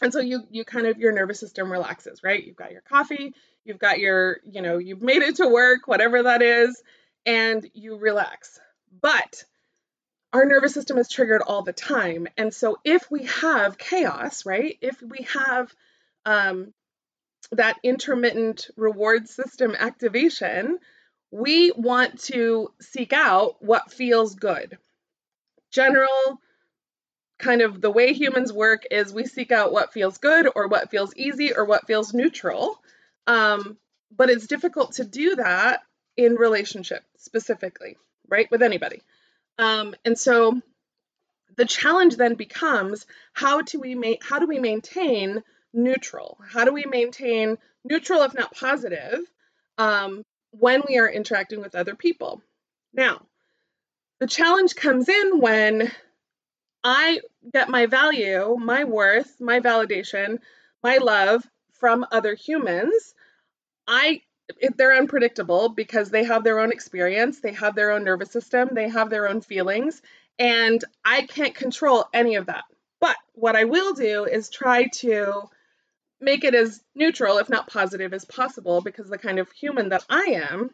And 0.00 0.12
so 0.12 0.20
you 0.20 0.44
you 0.50 0.64
kind 0.64 0.86
of 0.86 0.98
your 0.98 1.12
nervous 1.12 1.40
system 1.40 1.70
relaxes, 1.70 2.22
right? 2.22 2.44
You've 2.44 2.56
got 2.56 2.72
your 2.72 2.82
coffee, 2.82 3.34
you've 3.64 3.78
got 3.78 3.98
your, 3.98 4.38
you 4.44 4.62
know, 4.62 4.78
you've 4.78 5.02
made 5.02 5.22
it 5.22 5.36
to 5.36 5.48
work, 5.48 5.86
whatever 5.86 6.22
that 6.22 6.42
is, 6.42 6.80
and 7.26 7.68
you 7.74 7.96
relax. 7.96 8.60
But 9.00 9.44
our 10.32 10.44
nervous 10.44 10.74
system 10.74 10.98
is 10.98 11.08
triggered 11.08 11.42
all 11.42 11.62
the 11.62 11.72
time. 11.72 12.28
And 12.36 12.52
so 12.52 12.78
if 12.84 13.10
we 13.10 13.24
have 13.24 13.78
chaos, 13.78 14.44
right? 14.44 14.76
If 14.80 15.02
we 15.02 15.26
have 15.32 15.74
um, 16.26 16.74
that 17.52 17.76
intermittent 17.82 18.68
reward 18.76 19.28
system 19.28 19.74
activation, 19.78 20.78
we 21.30 21.72
want 21.72 22.22
to 22.24 22.68
seek 22.80 23.12
out 23.12 23.56
what 23.60 23.92
feels 23.92 24.34
good. 24.34 24.78
General 25.70 26.40
kind 27.38 27.62
of 27.62 27.80
the 27.80 27.90
way 27.90 28.12
humans 28.12 28.52
work 28.52 28.84
is 28.90 29.12
we 29.12 29.26
seek 29.26 29.52
out 29.52 29.72
what 29.72 29.92
feels 29.92 30.18
good 30.18 30.48
or 30.54 30.68
what 30.68 30.90
feels 30.90 31.14
easy 31.16 31.54
or 31.54 31.64
what 31.64 31.86
feels 31.86 32.12
neutral. 32.12 32.80
Um, 33.26 33.76
but 34.14 34.30
it's 34.30 34.46
difficult 34.46 34.92
to 34.94 35.04
do 35.04 35.36
that 35.36 35.82
in 36.16 36.34
relationship 36.34 37.04
specifically, 37.16 37.96
right? 38.28 38.50
With 38.50 38.62
anybody. 38.62 39.02
Um, 39.58 39.94
and 40.04 40.18
so 40.18 40.60
the 41.56 41.64
challenge 41.64 42.16
then 42.16 42.34
becomes 42.34 43.06
how 43.32 43.62
do 43.62 43.80
we 43.80 44.18
how 44.22 44.38
do 44.38 44.46
we 44.46 44.58
maintain 44.58 45.42
neutral? 45.72 46.38
How 46.48 46.64
do 46.64 46.72
we 46.72 46.84
maintain 46.84 47.58
neutral, 47.84 48.22
if 48.22 48.34
not 48.34 48.54
positive, 48.54 49.20
um, 49.76 50.22
when 50.50 50.82
we 50.88 50.98
are 50.98 51.08
interacting 51.08 51.60
with 51.60 51.74
other 51.74 51.94
people? 51.94 52.42
Now, 52.92 53.22
the 54.20 54.26
challenge 54.26 54.74
comes 54.74 55.08
in 55.08 55.40
when 55.40 55.90
I 56.90 57.20
get 57.52 57.68
my 57.68 57.84
value, 57.84 58.56
my 58.58 58.84
worth, 58.84 59.42
my 59.42 59.60
validation, 59.60 60.38
my 60.82 60.96
love 60.96 61.46
from 61.72 62.06
other 62.10 62.34
humans. 62.34 63.14
I 63.86 64.22
they're 64.78 64.96
unpredictable 64.96 65.68
because 65.68 66.08
they 66.08 66.24
have 66.24 66.44
their 66.44 66.58
own 66.58 66.72
experience, 66.72 67.40
they 67.40 67.52
have 67.52 67.74
their 67.74 67.90
own 67.90 68.04
nervous 68.04 68.30
system, 68.30 68.70
they 68.72 68.88
have 68.88 69.10
their 69.10 69.28
own 69.28 69.42
feelings, 69.42 70.00
and 70.38 70.82
I 71.04 71.26
can't 71.26 71.54
control 71.54 72.06
any 72.14 72.36
of 72.36 72.46
that. 72.46 72.64
But 73.00 73.16
what 73.34 73.54
I 73.54 73.64
will 73.64 73.92
do 73.92 74.24
is 74.24 74.48
try 74.48 74.86
to 75.00 75.42
make 76.22 76.42
it 76.44 76.54
as 76.54 76.82
neutral, 76.94 77.36
if 77.36 77.50
not 77.50 77.68
positive, 77.68 78.14
as 78.14 78.24
possible 78.24 78.80
because 78.80 79.10
the 79.10 79.18
kind 79.18 79.38
of 79.38 79.52
human 79.52 79.90
that 79.90 80.06
I 80.08 80.38
am, 80.50 80.70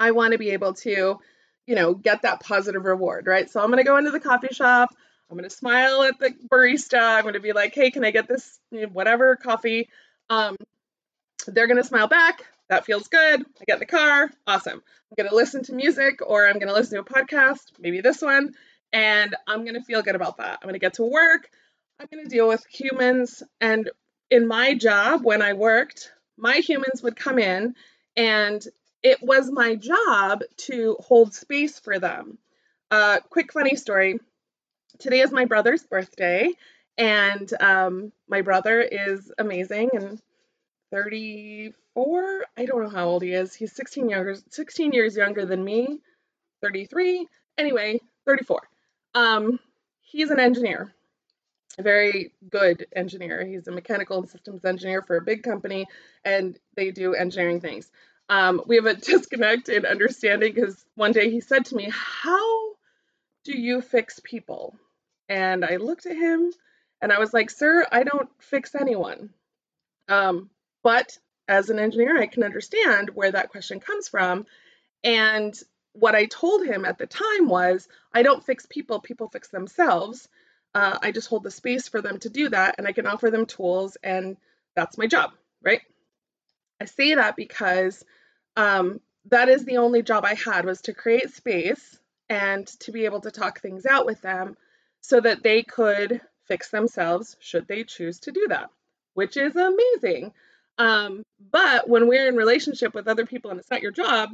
I 0.00 0.10
want 0.10 0.32
to 0.32 0.38
be 0.38 0.50
able 0.50 0.74
to, 0.74 1.20
you 1.68 1.74
know, 1.76 1.94
get 1.94 2.22
that 2.22 2.40
positive 2.40 2.84
reward, 2.84 3.28
right? 3.28 3.48
So 3.48 3.60
I'm 3.60 3.70
going 3.70 3.78
to 3.78 3.84
go 3.84 3.98
into 3.98 4.10
the 4.10 4.18
coffee 4.18 4.52
shop. 4.52 4.90
I'm 5.30 5.36
going 5.36 5.48
to 5.48 5.54
smile 5.54 6.02
at 6.02 6.18
the 6.18 6.30
barista. 6.50 7.16
I'm 7.16 7.22
going 7.22 7.34
to 7.34 7.40
be 7.40 7.52
like, 7.52 7.74
hey, 7.74 7.90
can 7.90 8.04
I 8.04 8.10
get 8.10 8.28
this, 8.28 8.58
whatever 8.70 9.36
coffee? 9.36 9.88
Um, 10.30 10.56
they're 11.46 11.66
going 11.66 11.76
to 11.76 11.84
smile 11.84 12.08
back. 12.08 12.44
That 12.68 12.84
feels 12.84 13.08
good. 13.08 13.40
I 13.40 13.64
get 13.66 13.74
in 13.74 13.80
the 13.80 13.86
car. 13.86 14.30
Awesome. 14.46 14.82
I'm 15.10 15.16
going 15.16 15.28
to 15.28 15.36
listen 15.36 15.62
to 15.64 15.74
music 15.74 16.20
or 16.26 16.46
I'm 16.46 16.54
going 16.54 16.68
to 16.68 16.74
listen 16.74 16.96
to 16.96 17.00
a 17.00 17.04
podcast, 17.04 17.72
maybe 17.78 18.00
this 18.00 18.20
one, 18.20 18.54
and 18.92 19.34
I'm 19.46 19.62
going 19.64 19.74
to 19.74 19.82
feel 19.82 20.02
good 20.02 20.14
about 20.14 20.38
that. 20.38 20.58
I'm 20.60 20.66
going 20.66 20.74
to 20.74 20.78
get 20.78 20.94
to 20.94 21.04
work. 21.04 21.50
I'm 21.98 22.08
going 22.12 22.24
to 22.24 22.30
deal 22.30 22.48
with 22.48 22.64
humans. 22.70 23.42
And 23.60 23.90
in 24.30 24.46
my 24.46 24.74
job, 24.74 25.24
when 25.24 25.42
I 25.42 25.54
worked, 25.54 26.12
my 26.36 26.56
humans 26.56 27.02
would 27.02 27.16
come 27.16 27.38
in 27.38 27.74
and 28.16 28.62
it 29.02 29.22
was 29.22 29.50
my 29.50 29.76
job 29.76 30.42
to 30.56 30.96
hold 31.00 31.34
space 31.34 31.78
for 31.78 31.98
them. 31.98 32.38
Uh, 32.90 33.18
quick 33.30 33.52
funny 33.52 33.76
story. 33.76 34.18
Today 34.98 35.20
is 35.20 35.30
my 35.30 35.44
brother's 35.44 35.84
birthday, 35.84 36.50
and 36.96 37.48
um, 37.60 38.10
my 38.28 38.42
brother 38.42 38.80
is 38.80 39.30
amazing 39.38 39.90
and 39.92 40.20
34. 40.90 42.44
I 42.56 42.64
don't 42.64 42.82
know 42.82 42.88
how 42.88 43.06
old 43.06 43.22
he 43.22 43.30
is. 43.30 43.54
He's 43.54 43.72
16 43.76 44.08
younger, 44.08 44.34
16 44.50 44.92
years 44.92 45.16
younger 45.16 45.46
than 45.46 45.62
me. 45.62 46.00
33. 46.62 47.28
Anyway, 47.56 48.00
34. 48.26 48.68
Um, 49.14 49.60
he's 50.00 50.30
an 50.30 50.40
engineer, 50.40 50.92
a 51.78 51.82
very 51.82 52.32
good 52.50 52.86
engineer. 52.94 53.46
He's 53.46 53.68
a 53.68 53.72
mechanical 53.72 54.18
and 54.18 54.28
systems 54.28 54.64
engineer 54.64 55.02
for 55.02 55.16
a 55.16 55.22
big 55.22 55.44
company, 55.44 55.86
and 56.24 56.58
they 56.74 56.90
do 56.90 57.14
engineering 57.14 57.60
things. 57.60 57.88
Um, 58.28 58.62
we 58.66 58.74
have 58.74 58.86
a 58.86 58.94
disconnect 58.94 59.68
in 59.68 59.86
understanding 59.86 60.54
because 60.54 60.84
one 60.96 61.12
day 61.12 61.30
he 61.30 61.40
said 61.40 61.66
to 61.66 61.76
me, 61.76 61.88
How 61.88 62.72
do 63.44 63.56
you 63.56 63.80
fix 63.80 64.20
people? 64.24 64.74
And 65.28 65.64
I 65.64 65.76
looked 65.76 66.06
at 66.06 66.16
him 66.16 66.52
and 67.00 67.12
I 67.12 67.18
was 67.18 67.32
like, 67.32 67.50
Sir, 67.50 67.86
I 67.90 68.02
don't 68.02 68.28
fix 68.38 68.74
anyone. 68.74 69.30
Um, 70.08 70.50
but 70.82 71.18
as 71.46 71.70
an 71.70 71.78
engineer, 71.78 72.20
I 72.20 72.26
can 72.26 72.42
understand 72.42 73.10
where 73.10 73.32
that 73.32 73.50
question 73.50 73.80
comes 73.80 74.08
from. 74.08 74.46
And 75.04 75.58
what 75.92 76.14
I 76.14 76.26
told 76.26 76.64
him 76.66 76.84
at 76.84 76.98
the 76.98 77.06
time 77.06 77.48
was, 77.48 77.88
I 78.12 78.22
don't 78.22 78.44
fix 78.44 78.66
people, 78.66 79.00
people 79.00 79.28
fix 79.28 79.48
themselves. 79.48 80.28
Uh, 80.74 80.98
I 81.00 81.12
just 81.12 81.28
hold 81.28 81.44
the 81.44 81.50
space 81.50 81.88
for 81.88 82.02
them 82.02 82.18
to 82.20 82.28
do 82.28 82.50
that, 82.50 82.74
and 82.78 82.86
I 82.86 82.92
can 82.92 83.06
offer 83.06 83.30
them 83.30 83.46
tools, 83.46 83.96
and 84.02 84.36
that's 84.76 84.98
my 84.98 85.06
job, 85.06 85.32
right? 85.62 85.80
I 86.80 86.84
say 86.84 87.14
that 87.14 87.36
because 87.36 88.04
um, 88.56 89.00
that 89.26 89.48
is 89.48 89.64
the 89.64 89.78
only 89.78 90.02
job 90.02 90.24
I 90.24 90.34
had 90.34 90.64
was 90.64 90.82
to 90.82 90.94
create 90.94 91.32
space 91.32 91.98
and 92.28 92.66
to 92.80 92.92
be 92.92 93.06
able 93.06 93.22
to 93.22 93.30
talk 93.30 93.60
things 93.60 93.86
out 93.86 94.06
with 94.06 94.20
them 94.20 94.56
so 95.00 95.20
that 95.20 95.42
they 95.42 95.62
could 95.62 96.20
fix 96.46 96.70
themselves 96.70 97.36
should 97.40 97.68
they 97.68 97.84
choose 97.84 98.20
to 98.20 98.32
do 98.32 98.46
that, 98.48 98.70
which 99.14 99.36
is 99.36 99.54
amazing. 99.54 100.32
Um, 100.78 101.22
but 101.50 101.88
when 101.88 102.08
we're 102.08 102.28
in 102.28 102.36
relationship 102.36 102.94
with 102.94 103.08
other 103.08 103.26
people 103.26 103.50
and 103.50 103.58
it's 103.60 103.70
not 103.70 103.82
your 103.82 103.92
job, 103.92 104.30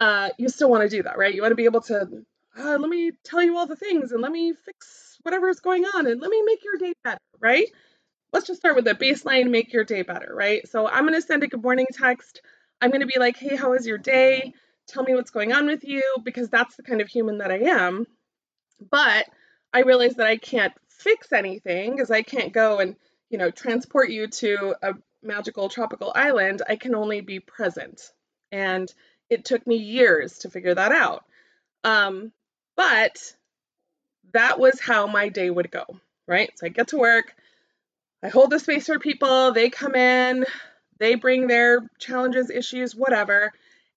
uh, 0.00 0.30
you 0.38 0.48
still 0.48 0.70
want 0.70 0.88
to 0.88 0.96
do 0.96 1.02
that, 1.02 1.18
right? 1.18 1.34
You 1.34 1.42
want 1.42 1.52
to 1.52 1.56
be 1.56 1.64
able 1.64 1.80
to, 1.82 2.24
uh, 2.58 2.78
let 2.78 2.88
me 2.88 3.12
tell 3.24 3.42
you 3.42 3.56
all 3.56 3.66
the 3.66 3.76
things 3.76 4.12
and 4.12 4.22
let 4.22 4.30
me 4.30 4.52
fix 4.52 5.18
whatever's 5.22 5.60
going 5.60 5.84
on 5.84 6.06
and 6.06 6.20
let 6.20 6.30
me 6.30 6.42
make 6.44 6.64
your 6.64 6.76
day 6.76 6.92
better, 7.02 7.18
right? 7.40 7.66
Let's 8.32 8.46
just 8.46 8.60
start 8.60 8.76
with 8.76 8.84
the 8.84 8.94
baseline, 8.94 9.50
make 9.50 9.72
your 9.72 9.84
day 9.84 10.02
better, 10.02 10.32
right? 10.34 10.66
So 10.68 10.86
I'm 10.86 11.02
going 11.06 11.20
to 11.20 11.26
send 11.26 11.42
a 11.42 11.48
good 11.48 11.62
morning 11.62 11.86
text. 11.92 12.42
I'm 12.80 12.90
going 12.90 13.00
to 13.00 13.06
be 13.06 13.18
like, 13.18 13.36
hey, 13.36 13.56
how 13.56 13.70
was 13.70 13.86
your 13.86 13.98
day? 13.98 14.52
Tell 14.86 15.02
me 15.02 15.14
what's 15.14 15.30
going 15.30 15.52
on 15.52 15.66
with 15.66 15.84
you 15.84 16.02
because 16.22 16.48
that's 16.48 16.76
the 16.76 16.82
kind 16.82 17.00
of 17.00 17.08
human 17.08 17.38
that 17.38 17.50
I 17.50 17.58
am. 17.58 18.06
But 18.90 19.26
I 19.72 19.80
realize 19.80 20.14
that 20.16 20.26
I 20.26 20.36
can't 20.36 20.72
fix 20.88 21.32
anything 21.32 21.92
because 21.92 22.10
I 22.10 22.22
can't 22.22 22.52
go 22.52 22.78
and, 22.78 22.96
you 23.30 23.38
know, 23.38 23.50
transport 23.50 24.10
you 24.10 24.26
to 24.26 24.74
a 24.82 24.94
magical 25.22 25.68
tropical 25.68 26.12
island, 26.14 26.62
I 26.68 26.76
can 26.76 26.94
only 26.94 27.20
be 27.20 27.40
present. 27.40 28.12
And 28.50 28.92
it 29.28 29.44
took 29.44 29.66
me 29.66 29.76
years 29.76 30.38
to 30.38 30.50
figure 30.50 30.74
that 30.74 30.92
out. 30.92 31.24
Um, 31.84 32.32
but 32.76 33.34
that 34.32 34.58
was 34.58 34.80
how 34.80 35.06
my 35.06 35.28
day 35.28 35.50
would 35.50 35.70
go, 35.70 35.84
right? 36.26 36.50
So 36.56 36.66
I 36.66 36.70
get 36.70 36.88
to 36.88 36.98
work, 36.98 37.34
I 38.22 38.28
hold 38.28 38.50
the 38.50 38.58
space 38.58 38.86
for 38.86 38.98
people, 38.98 39.52
they 39.52 39.70
come 39.70 39.94
in, 39.94 40.44
they 40.98 41.14
bring 41.14 41.46
their 41.46 41.88
challenges, 41.98 42.50
issues, 42.50 42.94
whatever, 42.94 43.52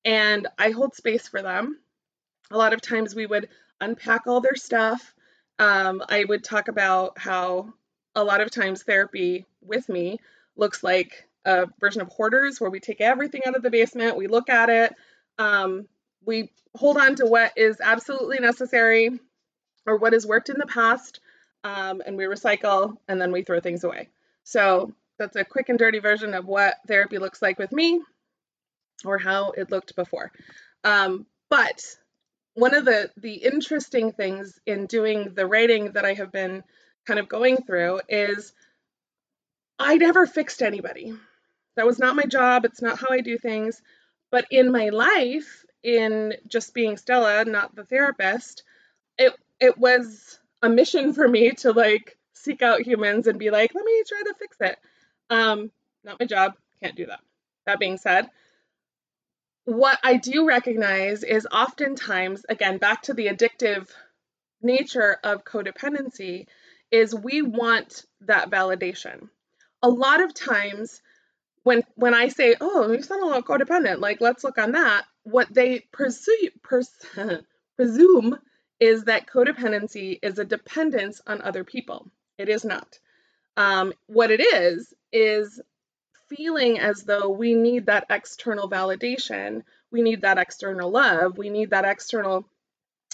and 0.05 0.47
I 0.57 0.71
hold 0.71 0.95
space 0.95 1.27
for 1.27 1.41
them. 1.41 1.79
A 2.51 2.57
lot 2.57 2.73
of 2.73 2.81
times 2.81 3.15
we 3.15 3.25
would 3.25 3.49
unpack 3.79 4.27
all 4.27 4.41
their 4.41 4.55
stuff. 4.55 5.13
Um, 5.61 6.03
I 6.09 6.25
would 6.25 6.43
talk 6.43 6.69
about 6.69 7.19
how 7.19 7.73
a 8.15 8.23
lot 8.25 8.41
of 8.41 8.51
times 8.51 8.83
therapy 8.83 9.45
with 9.61 9.89
me 9.89 10.19
looks 10.57 10.83
like 10.83 11.27
a 11.45 11.67
version 11.79 12.01
of 12.01 12.09
hoarders 12.09 12.61
where 12.61 12.71
we 12.71 12.81
take 12.81 13.01
everything 13.01 13.43
out 13.47 13.55
of 13.55 13.63
the 13.63 13.71
basement, 13.71 14.17
we 14.17 14.27
look 14.27 14.49
at 14.49 14.69
it, 14.69 14.95
um, 15.39 15.87
we 16.25 16.51
hold 16.75 16.97
on 16.97 17.15
to 17.17 17.27
what 17.27 17.53
is 17.57 17.81
absolutely 17.81 18.39
necessary 18.39 19.19
or 19.87 19.97
what 19.97 20.13
has 20.13 20.27
worked 20.27 20.49
in 20.49 20.57
the 20.59 20.67
past, 20.67 21.21
um, 21.63 22.01
and 22.05 22.17
we 22.17 22.25
recycle 22.25 22.97
and 23.09 23.21
then 23.21 23.31
we 23.33 23.43
throw 23.43 23.59
things 23.61 23.83
away. 23.85 24.09
So 24.43 24.93
that's 25.19 25.37
a 25.37 25.45
quick 25.45 25.69
and 25.69 25.79
dirty 25.79 25.99
version 25.99 26.33
of 26.35 26.47
what 26.47 26.77
therapy 26.87 27.19
looks 27.19 27.41
like 27.41 27.59
with 27.59 27.71
me. 27.71 28.01
or 29.05 29.17
how 29.17 29.51
it 29.51 29.71
looked 29.71 29.95
before. 29.95 30.31
Um, 30.83 31.25
but 31.49 31.83
one 32.53 32.73
of 32.75 32.85
the 32.85 33.09
the 33.17 33.33
interesting 33.33 34.11
things 34.11 34.59
in 34.65 34.85
doing 34.85 35.33
the 35.33 35.45
writing 35.45 35.93
that 35.93 36.05
I 36.05 36.13
have 36.13 36.31
been 36.31 36.63
kind 37.05 37.19
of 37.19 37.29
going 37.29 37.63
through 37.63 38.01
is 38.09 38.53
I 39.79 39.97
never 39.97 40.27
fixed 40.27 40.61
anybody. 40.61 41.13
That 41.75 41.85
was 41.85 41.99
not 41.99 42.15
my 42.15 42.25
job. 42.25 42.65
It's 42.65 42.81
not 42.81 42.99
how 42.99 43.07
I 43.09 43.21
do 43.21 43.37
things. 43.37 43.81
But 44.29 44.45
in 44.51 44.71
my 44.71 44.89
life, 44.89 45.65
in 45.83 46.33
just 46.47 46.73
being 46.73 46.97
Stella, 46.97 47.45
not 47.45 47.75
the 47.75 47.85
therapist, 47.85 48.63
it 49.17 49.33
it 49.59 49.77
was 49.77 50.39
a 50.61 50.69
mission 50.69 51.13
for 51.13 51.27
me 51.27 51.51
to 51.51 51.71
like 51.71 52.17
seek 52.33 52.61
out 52.61 52.81
humans 52.81 53.27
and 53.27 53.39
be 53.39 53.49
like, 53.49 53.73
let 53.73 53.85
me 53.85 54.03
try 54.07 54.21
to 54.23 54.33
fix 54.39 54.57
it. 54.61 54.77
Um, 55.29 55.71
not 56.03 56.19
my 56.19 56.25
job. 56.25 56.53
Can't 56.81 56.95
do 56.95 57.05
that. 57.07 57.19
That 57.65 57.79
being 57.79 57.97
said, 57.97 58.29
what 59.65 59.99
I 60.03 60.17
do 60.17 60.47
recognize 60.47 61.23
is 61.23 61.47
oftentimes, 61.51 62.45
again, 62.49 62.77
back 62.77 63.03
to 63.03 63.13
the 63.13 63.27
addictive 63.27 63.89
nature 64.61 65.17
of 65.23 65.43
codependency, 65.43 66.47
is 66.91 67.15
we 67.15 67.41
want 67.41 68.05
that 68.21 68.49
validation. 68.49 69.29
A 69.81 69.89
lot 69.89 70.21
of 70.21 70.33
times, 70.33 71.01
when 71.63 71.83
when 71.95 72.13
I 72.13 72.27
say, 72.29 72.55
"Oh, 72.59 72.91
you 72.91 73.01
sound 73.01 73.23
a 73.23 73.25
little 73.25 73.43
codependent," 73.43 73.99
like 73.99 74.21
let's 74.21 74.43
look 74.43 74.57
on 74.57 74.73
that, 74.73 75.05
what 75.23 75.53
they 75.53 75.81
pursue, 75.91 76.49
pers- 76.63 77.05
presume 77.75 78.37
is 78.79 79.05
that 79.05 79.27
codependency 79.27 80.19
is 80.21 80.39
a 80.39 80.45
dependence 80.45 81.21
on 81.27 81.41
other 81.41 81.63
people. 81.63 82.11
It 82.37 82.49
is 82.49 82.65
not. 82.65 82.99
Um, 83.57 83.93
what 84.07 84.31
it 84.31 84.41
is 84.41 84.93
is 85.11 85.61
feeling 86.35 86.79
as 86.79 87.03
though 87.03 87.29
we 87.29 87.53
need 87.53 87.87
that 87.87 88.05
external 88.09 88.69
validation, 88.69 89.63
we 89.91 90.01
need 90.01 90.21
that 90.21 90.37
external 90.37 90.89
love, 90.89 91.37
we 91.37 91.49
need 91.49 91.71
that 91.71 91.85
external 91.85 92.45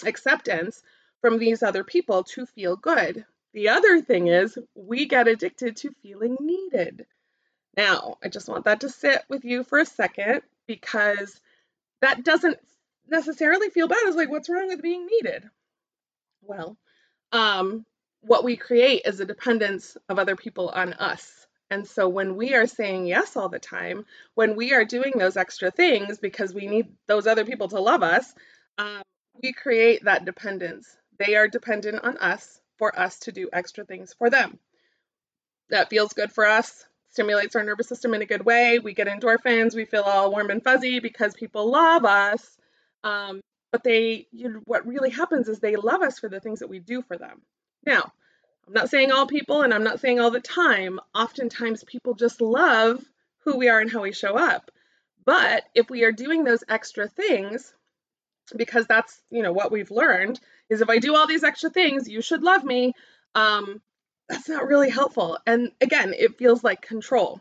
acceptance 0.04 0.82
from 1.20 1.38
these 1.38 1.62
other 1.62 1.84
people 1.84 2.24
to 2.24 2.46
feel 2.46 2.76
good. 2.76 3.24
The 3.52 3.70
other 3.70 4.00
thing 4.00 4.28
is, 4.28 4.56
we 4.74 5.06
get 5.06 5.26
addicted 5.26 5.76
to 5.78 5.94
feeling 6.02 6.36
needed. 6.40 7.06
Now, 7.76 8.18
I 8.22 8.28
just 8.28 8.48
want 8.48 8.64
that 8.66 8.80
to 8.80 8.88
sit 8.88 9.22
with 9.28 9.44
you 9.44 9.64
for 9.64 9.78
a 9.78 9.86
second 9.86 10.42
because 10.66 11.40
that 12.00 12.24
doesn't 12.24 12.58
necessarily 13.08 13.70
feel 13.70 13.88
bad. 13.88 13.98
It's 14.02 14.16
like, 14.16 14.30
what's 14.30 14.48
wrong 14.48 14.68
with 14.68 14.82
being 14.82 15.06
needed? 15.06 15.44
Well, 16.42 16.76
um, 17.32 17.84
what 18.20 18.44
we 18.44 18.56
create 18.56 19.02
is 19.04 19.20
a 19.20 19.24
dependence 19.24 19.96
of 20.08 20.18
other 20.18 20.36
people 20.36 20.68
on 20.68 20.92
us. 20.94 21.37
And 21.70 21.86
so 21.86 22.08
when 22.08 22.36
we 22.36 22.54
are 22.54 22.66
saying 22.66 23.06
yes 23.06 23.36
all 23.36 23.48
the 23.48 23.58
time, 23.58 24.06
when 24.34 24.56
we 24.56 24.72
are 24.72 24.84
doing 24.84 25.12
those 25.16 25.36
extra 25.36 25.70
things 25.70 26.18
because 26.18 26.54
we 26.54 26.66
need 26.66 26.86
those 27.06 27.26
other 27.26 27.44
people 27.44 27.68
to 27.68 27.80
love 27.80 28.02
us, 28.02 28.34
um, 28.78 29.02
we 29.42 29.52
create 29.52 30.04
that 30.04 30.24
dependence. 30.24 30.96
They 31.18 31.36
are 31.36 31.48
dependent 31.48 32.02
on 32.02 32.16
us 32.18 32.60
for 32.78 32.98
us 32.98 33.18
to 33.20 33.32
do 33.32 33.50
extra 33.52 33.84
things 33.84 34.14
for 34.14 34.30
them. 34.30 34.58
That 35.70 35.90
feels 35.90 36.14
good 36.14 36.32
for 36.32 36.46
us, 36.46 36.86
stimulates 37.10 37.54
our 37.54 37.64
nervous 37.64 37.88
system 37.88 38.14
in 38.14 38.22
a 38.22 38.26
good 38.26 38.44
way. 38.44 38.78
We 38.78 38.94
get 38.94 39.06
endorphins, 39.06 39.74
we 39.74 39.84
feel 39.84 40.02
all 40.02 40.30
warm 40.30 40.50
and 40.50 40.62
fuzzy 40.62 41.00
because 41.00 41.34
people 41.34 41.70
love 41.70 42.04
us. 42.04 42.56
Um, 43.04 43.40
but 43.72 43.84
they, 43.84 44.26
you 44.32 44.62
what 44.64 44.86
really 44.86 45.10
happens 45.10 45.48
is 45.48 45.60
they 45.60 45.76
love 45.76 46.00
us 46.00 46.18
for 46.18 46.30
the 46.30 46.40
things 46.40 46.60
that 46.60 46.70
we 46.70 46.78
do 46.78 47.02
for 47.02 47.18
them. 47.18 47.42
Now, 47.84 48.12
I'm 48.68 48.74
not 48.74 48.90
saying 48.90 49.10
all 49.10 49.26
people 49.26 49.62
and 49.62 49.72
I'm 49.72 49.82
not 49.82 49.98
saying 49.98 50.20
all 50.20 50.30
the 50.30 50.40
time. 50.40 51.00
Oftentimes 51.14 51.84
people 51.84 52.12
just 52.12 52.42
love 52.42 53.02
who 53.44 53.56
we 53.56 53.70
are 53.70 53.80
and 53.80 53.90
how 53.90 54.02
we 54.02 54.12
show 54.12 54.36
up. 54.36 54.70
But 55.24 55.64
if 55.74 55.88
we 55.88 56.04
are 56.04 56.12
doing 56.12 56.44
those 56.44 56.62
extra 56.68 57.08
things, 57.08 57.72
because 58.54 58.86
that's, 58.86 59.22
you 59.30 59.42
know, 59.42 59.52
what 59.52 59.72
we've 59.72 59.90
learned 59.90 60.38
is 60.68 60.82
if 60.82 60.90
I 60.90 60.98
do 60.98 61.16
all 61.16 61.26
these 61.26 61.44
extra 61.44 61.70
things, 61.70 62.08
you 62.08 62.20
should 62.20 62.42
love 62.42 62.62
me. 62.62 62.92
Um, 63.34 63.80
that's 64.28 64.50
not 64.50 64.66
really 64.66 64.90
helpful. 64.90 65.38
And 65.46 65.72
again, 65.80 66.12
it 66.12 66.36
feels 66.36 66.62
like 66.62 66.82
control. 66.82 67.40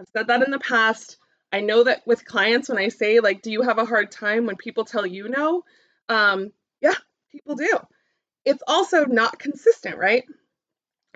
I've 0.00 0.06
said 0.12 0.28
that 0.28 0.44
in 0.44 0.52
the 0.52 0.60
past. 0.60 1.16
I 1.52 1.60
know 1.60 1.82
that 1.84 2.06
with 2.06 2.24
clients, 2.24 2.68
when 2.68 2.78
I 2.78 2.88
say, 2.88 3.18
like, 3.18 3.42
do 3.42 3.50
you 3.50 3.62
have 3.62 3.78
a 3.78 3.84
hard 3.84 4.12
time 4.12 4.46
when 4.46 4.54
people 4.54 4.84
tell 4.84 5.04
you 5.04 5.28
no? 5.28 5.64
Um, 6.08 6.52
yeah, 6.80 6.94
people 7.32 7.56
do. 7.56 7.80
It's 8.44 8.62
also 8.68 9.06
not 9.06 9.40
consistent, 9.40 9.98
right? 9.98 10.24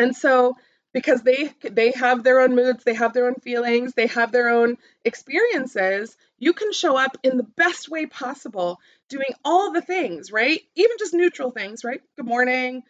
And 0.03 0.17
so 0.17 0.57
because 0.93 1.23
they 1.23 1.53
they 1.63 1.93
have 1.93 2.25
their 2.25 2.41
own 2.41 2.55
moods, 2.57 2.83
they 2.83 2.95
have 2.95 3.13
their 3.15 3.27
own 3.29 3.37
feelings, 3.37 3.95
they 3.95 4.09
have 4.09 4.33
their 4.33 4.49
own 4.49 4.77
experiences, 5.05 6.17
you 6.39 6.53
can 6.53 6.73
show 6.73 6.97
up 6.97 7.17
in 7.23 7.37
the 7.37 7.45
best 7.57 7.89
way 7.89 8.07
possible 8.07 8.81
doing 9.09 9.33
all 9.45 9.73
the 9.73 9.81
things, 9.81 10.33
right? 10.33 10.61
Even 10.75 10.97
just 10.99 11.15
neutral 11.15 11.53
things, 11.53 11.85
right? 11.85 12.03
Good 12.17 12.27
morning, 12.27 12.83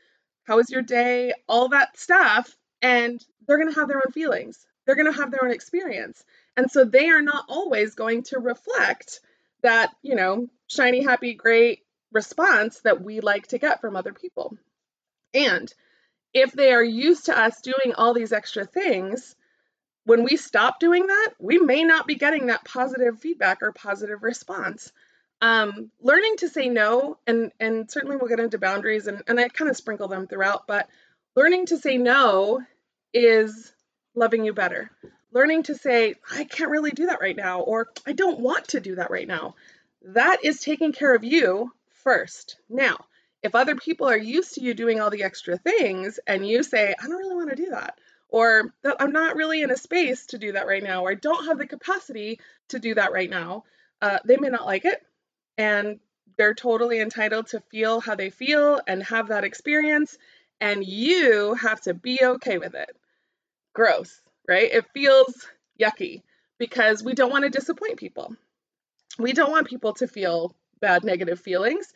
how 0.44 0.57
was 0.57 0.70
your 0.70 0.83
day? 0.83 1.35
All 1.46 1.68
that 1.68 1.98
stuff 1.98 2.57
and 2.81 3.25
they're 3.46 3.59
going 3.59 3.72
to 3.72 3.79
have 3.79 3.88
their 3.88 3.98
own 4.05 4.12
feelings. 4.12 4.66
They're 4.87 4.96
going 4.96 5.12
to 5.12 5.20
have 5.20 5.31
their 5.31 5.44
own 5.44 5.53
experience. 5.53 6.25
And 6.57 6.70
so 6.70 6.85
they 6.85 7.11
are 7.11 7.22
not 7.22 7.44
always 7.48 7.94
going 7.94 8.22
to 8.25 8.38
reflect 8.38 9.20
that, 9.62 9.90
you 10.03 10.14
know, 10.16 10.48
shiny, 10.66 11.05
happy, 11.05 11.35
great 11.35 11.81
response 12.11 12.81
that 12.81 13.03
we 13.03 13.20
like 13.20 13.48
to 13.48 13.59
get 13.59 13.81
from 13.81 13.96
other 13.96 14.12
people. 14.12 14.57
And 15.35 15.72
if 16.35 16.53
they 16.53 16.73
are 16.73 16.83
used 16.83 17.27
to 17.27 17.38
us 17.38 17.61
doing 17.61 17.95
all 17.97 18.14
these 18.14 18.33
extra 18.33 18.64
things, 18.64 19.35
when 20.05 20.25
we 20.25 20.37
stop 20.37 20.81
doing 20.81 21.07
that, 21.07 21.31
we 21.38 21.59
may 21.59 21.85
not 21.85 22.07
be 22.07 22.14
getting 22.14 22.47
that 22.47 22.64
positive 22.64 23.21
feedback 23.21 23.62
or 23.62 23.73
positive 23.73 24.23
response. 24.23 24.92
Um, 25.40 25.90
learning 26.01 26.37
to 26.38 26.49
say 26.49 26.68
no, 26.68 27.18
and 27.27 27.51
and 27.59 27.90
certainly 27.90 28.16
we'll 28.16 28.29
get 28.29 28.40
into 28.40 28.59
boundaries, 28.59 29.07
and, 29.09 29.23
and 29.27 29.40
I 29.40 29.49
kind 29.49 29.71
of 29.71 29.77
sprinkle 29.77 30.09
them 30.09 30.27
throughout, 30.27 30.66
but 30.66 30.88
learning 31.35 31.66
to 31.66 31.79
say 31.79 31.99
no 31.99 32.62
is 33.12 33.73
loving 34.14 34.45
you 34.45 34.53
better. 34.53 34.90
Learning 35.33 35.62
to 35.64 35.75
say, 35.75 36.14
I 36.31 36.45
can't 36.45 36.71
really 36.71 36.90
do 36.90 37.07
that 37.07 37.21
right 37.21 37.37
now, 37.37 37.61
or 37.61 37.88
I 38.07 38.12
don't 38.12 38.40
want 38.40 38.68
to 38.68 38.81
do 38.81 38.97
that 38.97 39.11
right 39.11 39.27
now. 39.27 39.55
That 40.03 40.45
is 40.45 40.61
taking 40.61 40.92
care 40.92 41.14
of 41.14 41.25
you 41.25 41.73
first. 42.05 42.57
Now, 42.68 42.99
if 43.42 43.55
other 43.55 43.74
people 43.74 44.09
are 44.09 44.16
used 44.16 44.55
to 44.55 44.62
you 44.62 44.74
doing 44.74 45.00
all 45.00 45.11
the 45.11 45.24
extra 45.24 45.59
things 45.59 46.20
and 46.26 46.46
you 46.46 46.62
say, 46.62 46.94
I 46.98 47.07
don't 47.07 47.18
really 47.18 47.35
want 47.35 47.50
to 47.50 47.57
do 47.57 47.70
that, 47.70 47.98
or 48.28 48.72
I'm 48.98 49.12
not 49.12 49.37
really 49.37 49.62
in 49.62 49.70
a 49.70 49.76
space 49.76 50.26
to 50.26 50.38
do 50.38 50.52
that 50.52 50.66
right 50.66 50.83
now, 50.83 51.05
or 51.05 51.11
I 51.11 51.14
don't 51.14 51.46
have 51.46 51.59
the 51.59 51.66
capacity 51.66 52.40
to 52.68 52.78
do 52.78 52.94
that 52.94 53.12
right 53.12 53.28
now, 53.28 53.64
uh, 54.00 54.18
they 54.24 54.37
may 54.37 54.48
not 54.48 54.66
like 54.66 54.85
it. 54.85 55.02
And 55.59 56.00
they're 56.38 56.55
totally 56.55 57.00
entitled 57.00 57.48
to 57.48 57.61
feel 57.70 58.00
how 58.00 58.14
they 58.14 58.31
feel 58.31 58.81
and 58.87 59.02
have 59.02 59.28
that 59.28 59.44
experience. 59.44 60.16
And 60.61 60.85
you 60.85 61.55
have 61.55 61.81
to 61.83 61.94
be 61.94 62.20
okay 62.22 62.59
with 62.59 62.74
it. 62.74 62.96
Gross, 63.74 64.20
right? 64.48 64.72
It 64.72 64.87
feels 64.94 65.46
yucky 65.81 66.22
because 66.59 67.02
we 67.02 67.14
don't 67.14 67.31
want 67.31 67.44
to 67.44 67.50
disappoint 67.50 67.98
people. 67.98 68.35
We 69.18 69.33
don't 69.33 69.50
want 69.50 69.68
people 69.68 69.92
to 69.94 70.09
feel 70.09 70.55
bad, 70.81 71.05
negative 71.05 71.40
feelings 71.40 71.92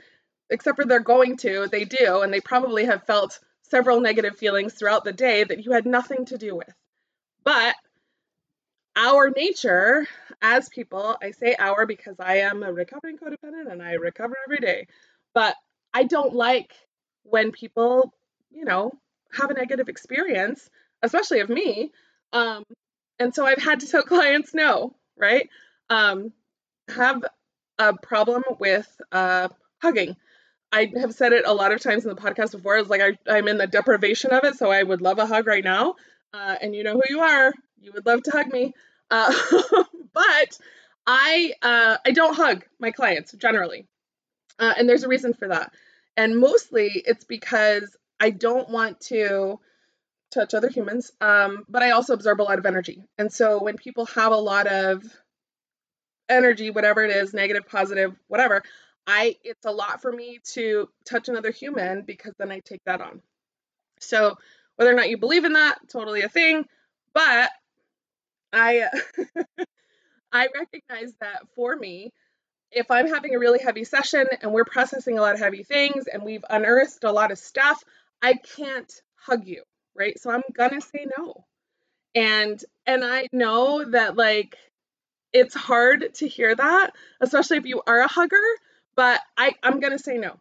except 0.51 0.77
for 0.77 0.85
they're 0.85 1.01
going 1.01 1.37
to, 1.39 1.69
they 1.71 1.85
do, 1.85 2.23
and 2.23 2.33
they 2.33 2.41
probably 2.41 2.85
have 2.87 3.05
felt 3.05 3.39
several 3.63 4.01
negative 4.01 4.37
feelings 4.37 4.75
throughout 4.75 5.05
the 5.05 5.13
day 5.13 5.45
that 5.45 5.65
you 5.65 5.73
had 5.73 5.87
nothing 5.87 6.25
to 6.27 6.39
do 6.39 6.55
with. 6.55 6.73
But 7.45 7.75
our 8.97 9.31
nature 9.31 10.07
as 10.41 10.69
people, 10.69 11.17
I 11.21 11.33
say 11.33 11.55
our 11.59 11.87
because 11.87 12.17
I 12.19 12.39
am 12.39 12.63
a 12.63 12.73
recovering 12.73 13.19
codependent 13.19 13.71
and 13.71 13.83
I 13.83 13.93
recover 13.93 14.37
every 14.47 14.59
day, 14.59 14.87
but 15.35 15.55
I 15.93 16.05
don't 16.05 16.35
like 16.35 16.73
when 17.25 17.53
people, 17.53 18.13
you 18.51 18.65
know, 18.65 18.93
have 19.33 19.51
a 19.51 19.55
negative 19.55 19.89
experience, 19.89 20.69
especially 21.03 21.41
of 21.41 21.49
me. 21.51 21.93
Um, 22.33 22.65
and 23.19 23.35
so 23.35 23.47
I've 23.47 23.63
had 23.63 23.81
to 23.81 23.87
tell 23.89 24.03
clients 24.05 24.55
no, 24.55 24.95
right? 25.17 25.49
Um, 25.91 26.33
have 26.89 27.25
a 27.79 27.95
problem 27.95 28.43
with 28.59 28.89
uh, 29.13 29.49
hugging. 29.83 30.17
I 30.73 30.93
have 31.01 31.15
said 31.15 31.33
it 31.33 31.47
a 31.47 31.53
lot 31.55 31.73
of 31.73 31.81
times 31.81 32.05
in 32.05 32.11
the 32.11 32.21
podcast 32.21 32.53
before. 32.53 32.77
It's 32.77 32.91
like 32.91 33.01
I, 33.01 33.39
am 33.39 33.49
in 33.49 33.59
the 33.59 33.67
deprivation 33.67 34.33
of 34.33 34.45
it, 34.45 34.57
so 34.57 34.71
I 34.71 34.83
would 34.83 35.01
love 35.01 35.19
a 35.19 35.27
hug 35.27 35.47
right 35.47 35.65
now. 35.65 35.95
Uh, 36.35 36.57
and 36.61 36.75
you 36.75 36.83
know 36.83 36.95
who 36.95 37.03
you 37.09 37.21
are. 37.21 37.53
You 37.81 37.93
would 37.93 38.07
love 38.07 38.23
to 38.25 38.31
hug 38.31 38.53
me. 38.53 38.75
Uh, 39.11 39.33
but 40.13 40.59
I 41.07 41.53
uh, 41.63 41.97
I 42.05 42.11
don't 42.11 42.35
hug 42.35 42.65
my 42.81 42.91
clients 42.91 43.33
generally, 43.33 43.87
uh, 44.59 44.75
and 44.77 44.89
there's 44.89 45.05
a 45.05 45.09
reason 45.09 45.35
for 45.35 45.49
that. 45.49 45.73
And 46.17 46.39
mostly 46.39 46.91
it's 46.95 47.25
because 47.25 47.97
I 48.19 48.31
don't 48.31 48.69
want 48.69 49.01
to 49.03 49.61
touch 50.33 50.55
other 50.55 50.69
humans, 50.69 51.13
um, 51.21 51.65
but 51.69 51.83
I 51.83 51.91
also 51.91 52.15
absorb 52.15 52.41
a 52.41 52.43
lot 52.43 52.59
of 52.59 52.67
energy. 52.67 53.05
And 53.19 53.33
so 53.33 53.63
when 53.63 53.77
people 53.77 54.07
have 54.07 54.33
a 54.33 54.37
lot 54.37 54.67
of 54.67 55.05
energy, 56.29 56.71
whatever 56.71 57.05
it 57.05 57.15
is, 57.15 57.33
negative, 57.33 57.67
positive, 57.69 58.15
whatever, 58.29 58.63
I 59.07 59.37
it's 59.45 59.65
a 59.65 59.73
lot 59.73 60.03
for 60.03 60.11
me 60.13 60.41
to 60.53 60.89
touch 61.05 61.29
another 61.29 61.51
human 61.51 62.03
because 62.03 62.35
then 62.39 62.51
I 62.51 62.61
take 62.61 62.83
that 62.85 63.01
on. 63.01 63.23
So 64.01 64.37
whether 64.77 64.91
or 64.91 64.95
not 64.95 65.09
you 65.11 65.19
believe 65.19 65.45
in 65.45 65.55
that, 65.55 65.79
totally 65.89 66.23
a 66.23 66.29
thing. 66.29 66.65
But 67.15 67.51
I 68.53 68.89
I 70.33 70.49
recognize 70.55 71.15
that 71.21 71.43
for 71.55 71.77
me, 71.77 72.13
if 72.73 72.91
I'm 72.91 73.09
having 73.09 73.35
a 73.35 73.39
really 73.39 73.61
heavy 73.61 73.85
session 73.85 74.27
and 74.43 74.53
we're 74.53 74.65
processing 74.65 75.19
a 75.19 75.23
lot 75.23 75.35
of 75.35 75.41
heavy 75.41 75.63
things 75.63 76.07
and 76.13 76.23
we've 76.23 76.45
unearthed 76.49 77.05
a 77.05 77.13
lot 77.13 77.31
of 77.33 77.39
stuff, 77.39 77.83
I 78.23 78.35
can't 78.35 78.93
hug 79.15 79.47
you, 79.47 79.63
right? 79.97 80.19
So 80.19 80.31
I'm 80.31 80.43
gonna 80.53 80.81
say 80.81 81.07
no. 81.17 81.45
And 82.15 82.63
and 82.87 83.05
I 83.05 83.29
know 83.33 83.85
that 83.91 84.17
like 84.17 84.57
it's 85.33 85.55
hard 85.55 86.15
to 86.15 86.29
hear 86.29 86.55
that, 86.55 86.91
especially 87.21 87.59
if 87.59 87.67
you 87.67 87.83
are 87.87 88.01
a 88.01 88.09
hugger, 88.09 88.37
but 88.97 89.21
I 89.37 89.55
I'm 89.63 89.81
to 89.81 89.99
say 89.99 90.19
no. 90.19 90.37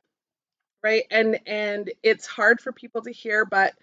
Right? 0.83 1.03
And 1.11 1.39
and 1.47 1.91
it's 2.03 2.27
hard 2.27 2.61
for 2.61 2.71
people 2.71 3.01
to 3.03 3.11
hear, 3.11 3.45
but 3.45 3.73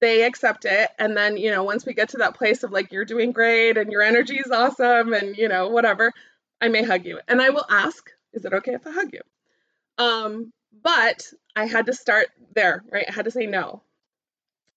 they 0.00 0.24
accept 0.24 0.64
it 0.64 0.90
and 0.98 1.16
then, 1.16 1.36
you 1.36 1.50
know, 1.50 1.62
once 1.62 1.86
we 1.86 1.94
get 1.94 2.08
to 2.10 2.18
that 2.18 2.34
place 2.34 2.64
of 2.64 2.72
like 2.72 2.92
you're 2.92 3.04
doing 3.04 3.30
great 3.32 3.78
and 3.78 3.92
your 3.92 4.02
energy 4.02 4.36
is 4.36 4.50
awesome 4.50 5.12
and, 5.12 5.36
you 5.36 5.48
know, 5.48 5.68
whatever, 5.68 6.12
I 6.60 6.68
may 6.68 6.82
hug 6.82 7.06
you. 7.06 7.20
And 7.28 7.40
I 7.40 7.50
will 7.50 7.66
ask, 7.70 8.10
is 8.32 8.44
it 8.44 8.52
okay 8.52 8.74
if 8.74 8.86
I 8.86 8.90
hug 8.92 9.12
you? 9.12 9.20
Um 9.98 10.52
but 10.82 11.32
I 11.54 11.66
had 11.66 11.86
to 11.86 11.92
start 11.92 12.28
there, 12.54 12.82
right? 12.90 13.06
I 13.08 13.12
had 13.12 13.26
to 13.26 13.30
say 13.30 13.46
no. 13.46 13.82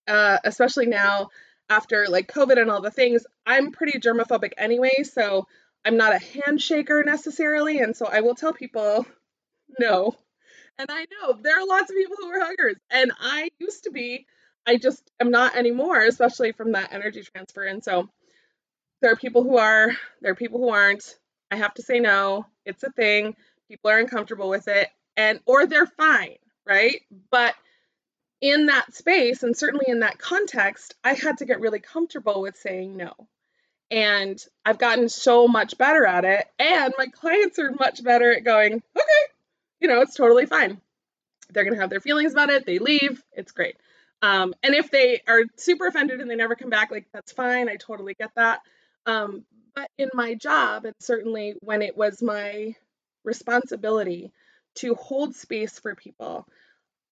Uh, 0.06 0.38
especially 0.44 0.86
now 0.86 1.30
after 1.68 2.06
like 2.08 2.32
COVID 2.32 2.60
and 2.60 2.70
all 2.70 2.80
the 2.80 2.90
things, 2.90 3.26
I'm 3.44 3.72
pretty 3.72 3.98
germophobic 3.98 4.52
anyway, 4.56 5.02
so 5.02 5.46
I'm 5.86 5.96
not 5.96 6.16
a 6.16 6.18
handshaker 6.18 7.04
necessarily, 7.04 7.78
and 7.78 7.96
so 7.96 8.06
I 8.06 8.20
will 8.20 8.34
tell 8.34 8.52
people 8.52 9.06
no. 9.78 10.16
And 10.78 10.88
I 10.90 11.06
know 11.12 11.38
there 11.40 11.60
are 11.60 11.66
lots 11.66 11.90
of 11.90 11.96
people 11.96 12.16
who 12.18 12.28
are 12.28 12.44
huggers, 12.44 12.76
and 12.90 13.12
I 13.20 13.50
used 13.60 13.84
to 13.84 13.90
be. 13.92 14.26
I 14.66 14.78
just 14.78 15.08
am 15.20 15.30
not 15.30 15.54
anymore, 15.54 16.00
especially 16.00 16.50
from 16.50 16.72
that 16.72 16.92
energy 16.92 17.22
transfer. 17.22 17.62
And 17.62 17.84
so 17.84 18.08
there 19.00 19.12
are 19.12 19.16
people 19.16 19.44
who 19.44 19.58
are, 19.58 19.92
there 20.20 20.32
are 20.32 20.36
people 20.36 20.58
who 20.58 20.70
aren't. 20.70 21.16
I 21.52 21.56
have 21.56 21.72
to 21.74 21.82
say 21.82 22.00
no. 22.00 22.46
It's 22.64 22.82
a 22.82 22.90
thing. 22.90 23.36
People 23.68 23.92
are 23.92 24.00
uncomfortable 24.00 24.48
with 24.48 24.66
it, 24.66 24.88
and 25.16 25.38
or 25.46 25.66
they're 25.66 25.86
fine, 25.86 26.38
right? 26.66 27.00
But 27.30 27.54
in 28.40 28.66
that 28.66 28.92
space 28.92 29.44
and 29.44 29.56
certainly 29.56 29.86
in 29.86 30.00
that 30.00 30.18
context, 30.18 30.94
I 31.04 31.12
had 31.14 31.38
to 31.38 31.46
get 31.46 31.60
really 31.60 31.80
comfortable 31.80 32.42
with 32.42 32.56
saying 32.56 32.96
no. 32.96 33.12
And 33.90 34.42
I've 34.64 34.78
gotten 34.78 35.08
so 35.08 35.46
much 35.46 35.78
better 35.78 36.04
at 36.04 36.24
it. 36.24 36.44
And 36.58 36.92
my 36.98 37.06
clients 37.06 37.58
are 37.58 37.70
much 37.72 38.02
better 38.02 38.32
at 38.32 38.44
going, 38.44 38.74
okay, 38.74 39.32
you 39.80 39.88
know, 39.88 40.00
it's 40.00 40.14
totally 40.14 40.46
fine. 40.46 40.80
They're 41.50 41.64
going 41.64 41.74
to 41.74 41.80
have 41.80 41.90
their 41.90 42.00
feelings 42.00 42.32
about 42.32 42.50
it. 42.50 42.66
They 42.66 42.78
leave. 42.78 43.22
It's 43.32 43.52
great. 43.52 43.76
Um, 44.22 44.54
and 44.62 44.74
if 44.74 44.90
they 44.90 45.22
are 45.28 45.42
super 45.56 45.86
offended 45.86 46.20
and 46.20 46.30
they 46.30 46.34
never 46.34 46.56
come 46.56 46.70
back, 46.70 46.90
like, 46.90 47.06
that's 47.12 47.32
fine. 47.32 47.68
I 47.68 47.76
totally 47.76 48.14
get 48.14 48.30
that. 48.34 48.60
Um, 49.04 49.44
but 49.74 49.90
in 49.98 50.08
my 50.14 50.34
job, 50.34 50.84
and 50.86 50.94
certainly 51.00 51.54
when 51.60 51.82
it 51.82 51.96
was 51.96 52.22
my 52.22 52.74
responsibility 53.24 54.32
to 54.76 54.94
hold 54.94 55.36
space 55.36 55.78
for 55.78 55.94
people, 55.94 56.46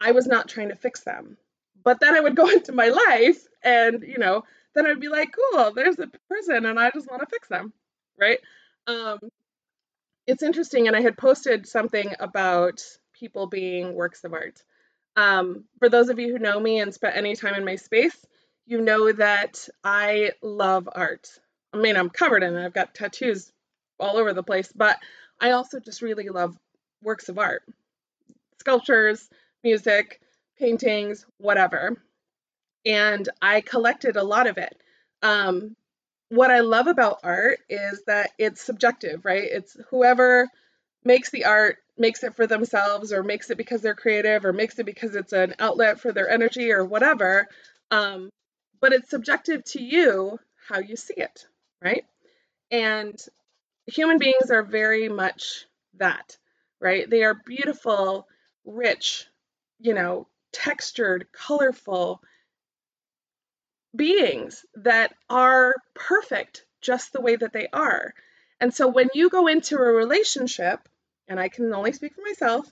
I 0.00 0.12
was 0.12 0.26
not 0.26 0.48
trying 0.48 0.70
to 0.70 0.76
fix 0.76 1.00
them. 1.00 1.36
But 1.84 2.00
then 2.00 2.14
I 2.14 2.20
would 2.20 2.36
go 2.36 2.48
into 2.50 2.72
my 2.72 2.88
life 2.88 3.46
and, 3.62 4.02
you 4.02 4.18
know, 4.18 4.44
then 4.74 4.86
I'd 4.86 5.00
be 5.00 5.08
like, 5.08 5.34
cool, 5.52 5.72
there's 5.72 5.98
a 5.98 6.08
person 6.28 6.66
and 6.66 6.78
I 6.78 6.90
just 6.90 7.10
want 7.10 7.22
to 7.22 7.26
fix 7.26 7.48
them. 7.48 7.72
Right. 8.18 8.38
Um, 8.86 9.18
it's 10.26 10.42
interesting. 10.42 10.86
And 10.86 10.96
I 10.96 11.00
had 11.00 11.16
posted 11.16 11.66
something 11.66 12.14
about 12.20 12.82
people 13.12 13.46
being 13.46 13.94
works 13.94 14.24
of 14.24 14.32
art. 14.32 14.62
Um, 15.16 15.64
for 15.78 15.88
those 15.88 16.08
of 16.08 16.18
you 16.18 16.32
who 16.32 16.38
know 16.38 16.58
me 16.58 16.80
and 16.80 16.92
spent 16.92 17.16
any 17.16 17.36
time 17.36 17.54
in 17.54 17.64
my 17.64 17.76
space, 17.76 18.16
you 18.66 18.80
know 18.80 19.12
that 19.12 19.68
I 19.84 20.32
love 20.42 20.88
art. 20.92 21.28
I 21.72 21.78
mean, 21.78 21.96
I'm 21.96 22.10
covered 22.10 22.42
in 22.42 22.56
it, 22.56 22.64
I've 22.64 22.72
got 22.72 22.94
tattoos 22.94 23.52
all 24.00 24.16
over 24.16 24.32
the 24.32 24.42
place, 24.42 24.72
but 24.74 24.98
I 25.40 25.52
also 25.52 25.80
just 25.80 26.02
really 26.02 26.28
love 26.28 26.56
works 27.02 27.28
of 27.28 27.38
art, 27.38 27.62
sculptures, 28.60 29.28
music, 29.62 30.20
paintings, 30.58 31.26
whatever. 31.38 31.96
And 32.86 33.28
I 33.40 33.60
collected 33.60 34.16
a 34.16 34.22
lot 34.24 34.46
of 34.46 34.58
it. 34.58 34.76
Um, 35.22 35.76
what 36.28 36.50
I 36.50 36.60
love 36.60 36.86
about 36.86 37.20
art 37.22 37.60
is 37.68 38.02
that 38.06 38.30
it's 38.38 38.60
subjective, 38.60 39.24
right? 39.24 39.44
It's 39.44 39.76
whoever 39.90 40.48
makes 41.04 41.30
the 41.30 41.44
art 41.44 41.78
makes 41.96 42.24
it 42.24 42.34
for 42.34 42.46
themselves 42.46 43.12
or 43.12 43.22
makes 43.22 43.50
it 43.50 43.58
because 43.58 43.82
they're 43.82 43.94
creative 43.94 44.44
or 44.44 44.52
makes 44.52 44.78
it 44.78 44.86
because 44.86 45.14
it's 45.14 45.32
an 45.32 45.54
outlet 45.58 46.00
for 46.00 46.12
their 46.12 46.28
energy 46.28 46.72
or 46.72 46.84
whatever. 46.84 47.46
Um, 47.90 48.30
but 48.80 48.92
it's 48.92 49.10
subjective 49.10 49.64
to 49.64 49.82
you 49.82 50.38
how 50.68 50.80
you 50.80 50.96
see 50.96 51.14
it, 51.16 51.46
right? 51.80 52.04
And 52.70 53.16
human 53.86 54.18
beings 54.18 54.50
are 54.50 54.62
very 54.62 55.08
much 55.08 55.66
that, 55.98 56.36
right? 56.80 57.08
They 57.08 57.22
are 57.22 57.34
beautiful, 57.34 58.26
rich, 58.64 59.26
you 59.78 59.94
know, 59.94 60.26
textured, 60.52 61.26
colorful 61.32 62.22
beings 63.94 64.64
that 64.76 65.14
are 65.30 65.74
perfect 65.94 66.64
just 66.80 67.12
the 67.12 67.20
way 67.20 67.36
that 67.36 67.52
they 67.52 67.68
are. 67.72 68.14
And 68.60 68.72
so 68.72 68.88
when 68.88 69.08
you 69.14 69.30
go 69.30 69.46
into 69.46 69.76
a 69.76 69.80
relationship, 69.92 70.88
and 71.28 71.40
I 71.40 71.48
can 71.48 71.72
only 71.72 71.92
speak 71.92 72.14
for 72.14 72.22
myself, 72.22 72.70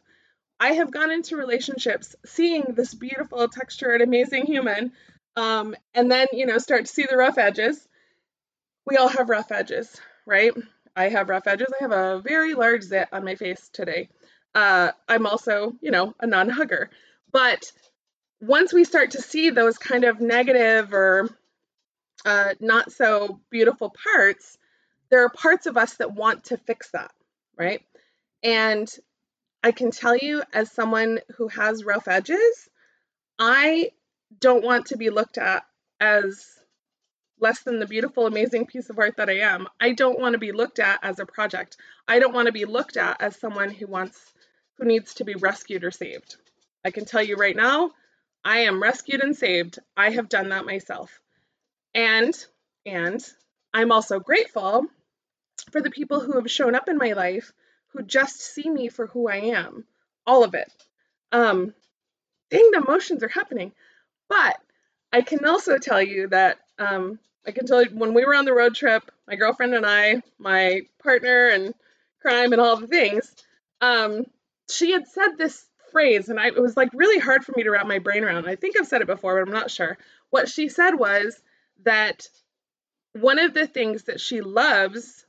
I 0.61 0.73
have 0.75 0.93
gone 0.93 1.11
into 1.11 1.37
relationships 1.37 2.15
seeing 2.25 2.75
this 2.75 2.95
beautiful, 2.95 3.49
textured, 3.49 4.01
amazing 4.01 4.47
human, 4.47 4.93
um, 5.37 5.75
and 5.95 6.11
then, 6.11 6.29
you 6.33 6.47
know, 6.47 6.59
start 6.59 6.87
to 6.87 6.93
see 6.93 7.07
the 7.09 7.17
rough 7.17 7.39
edges. 7.39 7.89
We 8.87 8.97
all 8.97 9.09
have 9.09 9.29
rough 9.29 9.51
edges, 9.51 10.01
right? 10.27 10.53
I 10.95 11.09
have 11.09 11.29
rough 11.29 11.47
edges. 11.47 11.73
I 11.81 11.83
have 11.83 11.93
a 11.93 12.21
very 12.21 12.55
large 12.55 12.83
zit 12.83 13.09
on 13.13 13.25
my 13.25 13.35
face 13.35 13.71
today. 13.73 14.09
Uh, 14.55 14.93
I'm 15.09 15.27
also, 15.27 15.75
you 15.81 15.91
know, 15.91 16.15
a 16.21 16.27
non 16.27 16.51
hugger. 16.51 16.91
But 17.31 17.73
once 18.43 18.73
we 18.73 18.83
start 18.83 19.13
to 19.13 19.23
see 19.23 19.51
those 19.51 19.79
kind 19.79 20.03
of 20.03 20.21
negative 20.21 20.93
or 20.93 21.31
uh, 22.27 22.55
not 22.59 22.91
so 22.91 23.41
beautiful 23.51 23.95
parts, 24.13 24.59
there 25.11 25.25
are 25.25 25.31
parts 25.31 25.67
of 25.67 25.77
us 25.77 25.95
that 25.99 26.13
want 26.13 26.45
to 26.45 26.57
fix 26.57 26.91
that, 26.91 27.13
right? 27.57 27.83
And 28.43 28.93
I 29.63 29.71
can 29.71 29.93
tell 29.93 30.17
you, 30.17 30.43
as 30.53 30.73
someone 30.73 31.21
who 31.37 31.47
has 31.49 31.85
rough 31.85 32.09
edges, 32.09 32.69
I 33.39 33.91
don't 34.41 34.65
want 34.65 34.87
to 34.87 34.97
be 34.97 35.11
looked 35.11 35.39
at 35.39 35.65
as 36.01 36.45
less 37.39 37.63
than 37.63 37.79
the 37.79 37.87
beautiful, 37.87 38.27
amazing 38.27 38.67
piece 38.67 38.91
of 38.91 38.99
art 38.99 39.19
that 39.19 39.31
I 39.31 39.39
am. 39.39 39.69
I 39.81 39.93
don't 39.93 40.19
want 40.19 40.33
to 40.33 40.39
be 40.39 40.51
looked 40.51 40.81
at 40.81 40.99
as 41.05 41.21
a 41.21 41.27
project. 41.27 41.77
I 42.09 42.19
don't 42.19 42.35
want 42.35 42.47
to 42.47 42.53
be 42.53 42.65
looked 42.65 42.97
at 42.97 43.23
as 43.23 43.37
someone 43.37 43.71
who 43.71 43.87
wants, 43.87 44.19
who 44.79 44.85
needs 44.85 45.15
to 45.15 45.25
be 45.25 45.35
rescued 45.35 45.85
or 45.85 45.93
saved. 45.93 46.37
I 46.85 46.91
can 46.91 47.05
tell 47.05 47.23
you 47.23 47.37
right 47.37 47.55
now, 47.55 47.93
I 48.45 48.61
am 48.61 48.83
rescued 48.83 49.23
and 49.23 49.37
saved. 49.37 49.79
I 49.97 50.11
have 50.11 50.29
done 50.29 50.49
that 50.51 50.67
myself. 50.67 51.21
And 51.95 52.35
and 52.85 53.25
I'm 53.73 53.93
also 53.93 54.19
grateful 54.19 54.87
for 55.71 55.81
the 55.81 55.91
people 55.91 56.21
who 56.21 56.33
have 56.35 56.51
shown 56.51 56.75
up 56.75 56.89
in 56.89 56.99
my 56.99 57.13
life 57.13 57.53
who 57.89 58.03
just 58.03 58.41
see 58.41 58.69
me 58.69 58.89
for 58.89 59.07
who 59.07 59.29
I 59.29 59.37
am. 59.37 59.87
All 60.27 60.45
of 60.45 60.55
it. 60.55 60.71
Um 61.31 61.75
dang 62.51 62.71
the 62.73 62.83
emotions 62.87 63.23
are 63.23 63.29
happening. 63.29 63.73
But 64.29 64.59
I 65.13 65.23
can 65.23 65.45
also 65.45 65.79
tell 65.79 66.03
you 66.03 66.29
that 66.29 66.59
um 66.79 67.19
I 67.47 67.51
can 67.53 67.67
tell 67.67 67.83
you 67.83 67.91
when 67.91 68.15
we 68.15 68.25
were 68.25 68.35
on 68.35 68.45
the 68.45 68.55
road 68.55 68.75
trip, 68.75 69.11
my 69.27 69.37
girlfriend 69.37 69.75
and 69.75 69.87
I, 69.87 70.23
my 70.39 70.83
partner 71.03 71.49
and 71.49 71.75
crime 72.21 72.53
and 72.53 72.61
all 72.61 72.77
the 72.77 72.87
things, 72.87 73.35
um, 73.81 74.27
she 74.71 74.93
had 74.93 75.09
said 75.09 75.37
this 75.37 75.65
phrase, 75.93 76.29
and 76.29 76.41
I, 76.41 76.49
it 76.49 76.61
was 76.61 76.77
like 76.77 76.91
really 76.93 77.21
hard 77.21 77.45
for 77.45 77.53
me 77.57 77.63
to 77.63 77.71
wrap 77.71 77.87
my 77.87 78.01
brain 78.01 78.25
around. 78.25 78.49
I 78.49 78.57
think 78.57 78.77
I've 78.77 78.89
said 78.89 79.03
it 79.03 79.07
before, 79.07 79.37
but 79.37 79.49
I'm 79.49 79.55
not 79.55 79.71
sure. 79.71 79.97
What 80.31 80.49
she 80.49 80.69
said 80.69 80.95
was 80.95 81.41
that 81.85 82.27
one 83.13 83.39
of 83.39 83.55
the 83.55 83.67
things 83.67 84.05
that 84.05 84.21
she 84.21 84.41
loves 84.41 85.25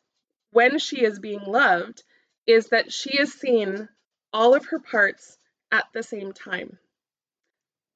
when 0.52 0.80
she 0.80 1.04
is 1.04 1.20
being 1.20 1.44
loved 1.46 2.04
is 2.48 2.68
that 2.70 2.92
she 2.92 3.18
is 3.18 3.34
seen 3.34 3.90
all 4.32 4.56
of 4.56 4.66
her 4.68 4.80
parts 4.80 5.38
at 5.72 5.86
the 5.94 6.04
same 6.04 6.32
time. 6.34 6.78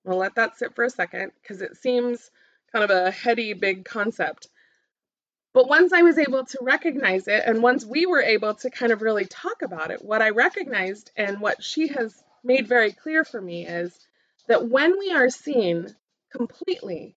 I'll 0.08 0.18
let 0.18 0.36
that 0.36 0.58
sit 0.58 0.76
for 0.76 0.84
a 0.84 0.90
second 0.90 1.32
because 1.42 1.62
it 1.62 1.78
seems 1.78 2.32
kind 2.72 2.84
of 2.84 2.92
a 2.92 3.12
heady, 3.12 3.54
big 3.54 3.86
concept. 3.86 4.48
But 5.54 5.68
once 5.68 5.92
I 5.92 6.04
was 6.04 6.18
able 6.18 6.46
to 6.46 6.60
recognize 6.62 7.28
it, 7.28 7.44
and 7.46 7.64
once 7.64 7.86
we 7.86 8.06
were 8.06 8.22
able 8.22 8.54
to 8.56 8.70
kind 8.70 8.92
of 8.92 9.02
really 9.02 9.26
talk 9.26 9.62
about 9.64 9.92
it, 9.92 10.04
what 10.04 10.22
I 10.22 10.30
recognized 10.30 11.12
and 11.16 11.40
what 11.40 11.64
she 11.64 11.88
has 11.88 12.24
made 12.48 12.68
very 12.68 12.94
clear 12.94 13.24
for 13.24 13.40
me 13.40 13.68
is 13.68 13.94
that 14.48 14.68
when 14.68 14.98
we 14.98 15.12
are 15.12 15.30
seen 15.30 15.96
completely, 16.32 17.16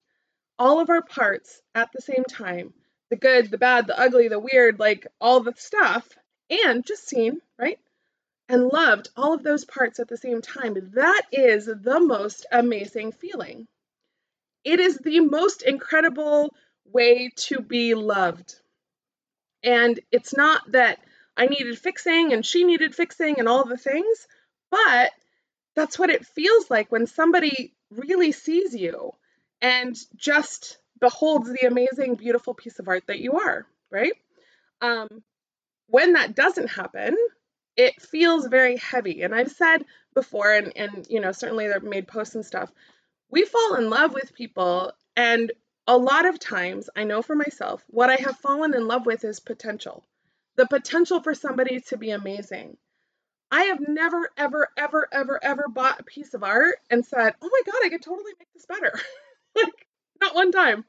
all 0.59 0.81
of 0.81 0.91
our 0.91 1.03
parts 1.03 1.63
at 1.75 1.91
the 1.93 2.03
same 2.03 2.25
time 2.25 2.75
the 3.11 3.17
good, 3.17 3.51
the 3.51 3.59
bad, 3.59 3.87
the 3.89 3.99
ugly, 3.99 4.29
the 4.29 4.39
weird, 4.39 4.79
like 4.79 5.07
all 5.21 5.41
the 5.41 5.55
stuff, 5.57 6.09
and 6.49 6.87
just 6.87 7.09
seen, 7.09 7.41
right? 7.59 7.79
And 8.49 8.69
loved 8.69 9.11
all 9.17 9.35
of 9.35 9.43
those 9.43 9.65
parts 9.65 9.99
at 9.99 10.09
the 10.09 10.17
same 10.17 10.41
time. 10.41 10.77
That 10.95 11.23
is 11.33 11.67
the 11.67 12.01
most 12.01 12.47
amazing 12.53 13.13
feeling. 13.13 13.67
It 14.65 14.79
is 14.81 14.99
the 14.99 15.21
most 15.21 15.63
incredible 15.63 16.55
way 16.85 17.31
to 17.37 17.61
be 17.61 17.95
loved. 17.95 18.55
And 19.63 19.99
it's 20.11 20.37
not 20.37 20.63
that 20.73 21.01
I 21.37 21.47
needed 21.47 21.79
fixing 21.79 22.33
and 22.33 22.45
she 22.45 22.65
needed 22.65 22.95
fixing 22.95 23.39
and 23.39 23.49
all 23.49 23.65
the 23.65 23.77
things, 23.77 24.27
but 24.71 25.11
that's 25.81 25.99
what 25.99 26.11
it 26.11 26.27
feels 26.27 26.71
like 26.71 26.93
when 26.93 27.07
somebody 27.07 27.73
really 27.91 28.33
sees 28.33 28.75
you 28.75 29.13
and 29.63 29.97
just 30.15 30.79
beholds 31.01 31.49
the 31.51 31.67
amazing, 31.67 32.17
beautiful 32.17 32.53
piece 32.53 32.79
of 32.79 32.89
art 32.89 33.05
that 33.07 33.21
you 33.21 33.39
are, 33.39 33.67
right? 33.91 34.13
Um, 34.83 35.09
when 35.87 36.13
that 36.13 36.37
doesn't 36.37 36.69
happen, 36.69 37.17
it 37.77 38.01
feels 38.03 38.47
very 38.47 38.77
heavy. 38.77 39.23
And 39.23 39.35
I've 39.35 39.51
said 39.51 39.87
before, 40.15 40.53
and, 40.53 40.73
and 40.77 41.07
you 41.09 41.21
know, 41.21 41.33
certainly 41.33 41.67
they've 41.67 41.83
made 41.83 42.07
posts 42.07 42.35
and 42.35 42.45
stuff, 42.45 42.71
we 43.31 43.47
fall 43.47 43.77
in 43.77 43.89
love 43.89 44.13
with 44.13 44.35
people. 44.35 44.93
And 45.17 45.51
a 45.87 45.97
lot 45.97 46.27
of 46.27 46.39
times, 46.39 46.91
I 46.95 47.05
know 47.05 47.23
for 47.23 47.35
myself, 47.35 47.83
what 47.87 48.11
I 48.11 48.17
have 48.17 48.37
fallen 48.37 48.75
in 48.75 48.87
love 48.87 49.07
with 49.07 49.25
is 49.25 49.41
potential 49.41 50.05
the 50.57 50.67
potential 50.67 51.23
for 51.23 51.33
somebody 51.33 51.81
to 51.81 51.97
be 51.97 52.11
amazing. 52.11 52.77
I 53.51 53.65
have 53.65 53.81
never, 53.89 54.31
ever, 54.37 54.69
ever, 54.77 55.09
ever, 55.13 55.41
ever 55.43 55.69
bought 55.69 56.01
a 56.01 56.05
piece 56.05 56.35
of 56.35 56.45
art 56.45 56.77
and 56.91 57.05
said, 57.05 57.35
oh 57.43 57.51
my 57.51 57.73
God, 57.73 57.81
I 57.85 57.89
could 57.89 58.03
totally 58.03 58.33
make 58.39 58.53
this 58.55 58.67
better. 58.67 58.93
like, 59.57 59.87
not 60.21 60.35
one 60.35 60.53
time. 60.53 60.85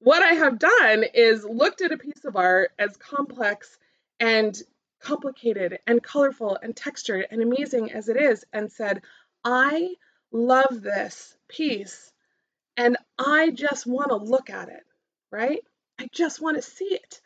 What 0.00 0.22
I 0.22 0.34
have 0.34 0.58
done 0.58 1.04
is 1.14 1.44
looked 1.44 1.80
at 1.80 1.92
a 1.92 1.98
piece 1.98 2.24
of 2.24 2.36
art 2.36 2.72
as 2.78 2.96
complex 2.96 3.78
and 4.20 4.60
complicated 5.00 5.78
and 5.86 6.02
colorful 6.02 6.58
and 6.62 6.76
textured 6.76 7.26
and 7.30 7.42
amazing 7.42 7.92
as 7.92 8.08
it 8.08 8.16
is 8.16 8.44
and 8.52 8.70
said, 8.70 9.02
I 9.44 9.94
love 10.32 10.82
this 10.82 11.36
piece 11.48 12.12
and 12.76 12.96
I 13.18 13.50
just 13.50 13.86
want 13.86 14.08
to 14.08 14.16
look 14.16 14.50
at 14.50 14.68
it, 14.68 14.82
right? 15.30 15.60
I 15.98 16.08
just 16.12 16.40
want 16.40 16.56
to 16.56 16.62
see 16.62 16.86
it. 16.86 17.20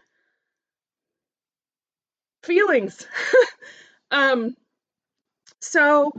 Feelings. 2.42 3.06
um, 4.10 4.56
so 5.60 6.12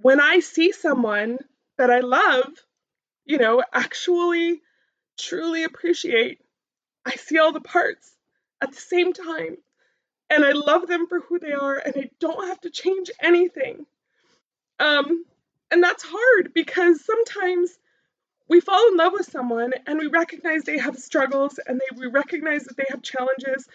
when 0.00 0.20
I 0.20 0.40
see 0.40 0.72
someone 0.72 1.38
that 1.78 1.90
I 1.90 2.00
love, 2.00 2.46
you 3.24 3.38
know, 3.38 3.62
actually 3.72 4.60
truly 5.18 5.64
appreciate, 5.64 6.40
I 7.04 7.12
see 7.12 7.38
all 7.38 7.52
the 7.52 7.60
parts 7.60 8.14
at 8.60 8.72
the 8.72 8.80
same 8.80 9.12
time 9.12 9.58
and 10.30 10.44
I 10.44 10.52
love 10.52 10.86
them 10.86 11.06
for 11.06 11.20
who 11.20 11.38
they 11.38 11.52
are 11.52 11.76
and 11.76 11.94
I 11.96 12.10
don't 12.20 12.48
have 12.48 12.60
to 12.62 12.70
change 12.70 13.10
anything. 13.20 13.86
Um 14.80 15.24
and 15.70 15.82
that's 15.82 16.04
hard 16.06 16.52
because 16.54 17.04
sometimes 17.04 17.70
we 18.48 18.60
fall 18.60 18.88
in 18.88 18.96
love 18.96 19.12
with 19.12 19.30
someone 19.30 19.72
and 19.86 19.98
we 19.98 20.06
recognize 20.08 20.62
they 20.62 20.78
have 20.78 20.98
struggles 20.98 21.58
and 21.66 21.80
they 21.80 21.96
we 21.98 22.06
recognize 22.06 22.64
that 22.64 22.76
they 22.76 22.86
have 22.90 23.02
challenges. 23.02 23.66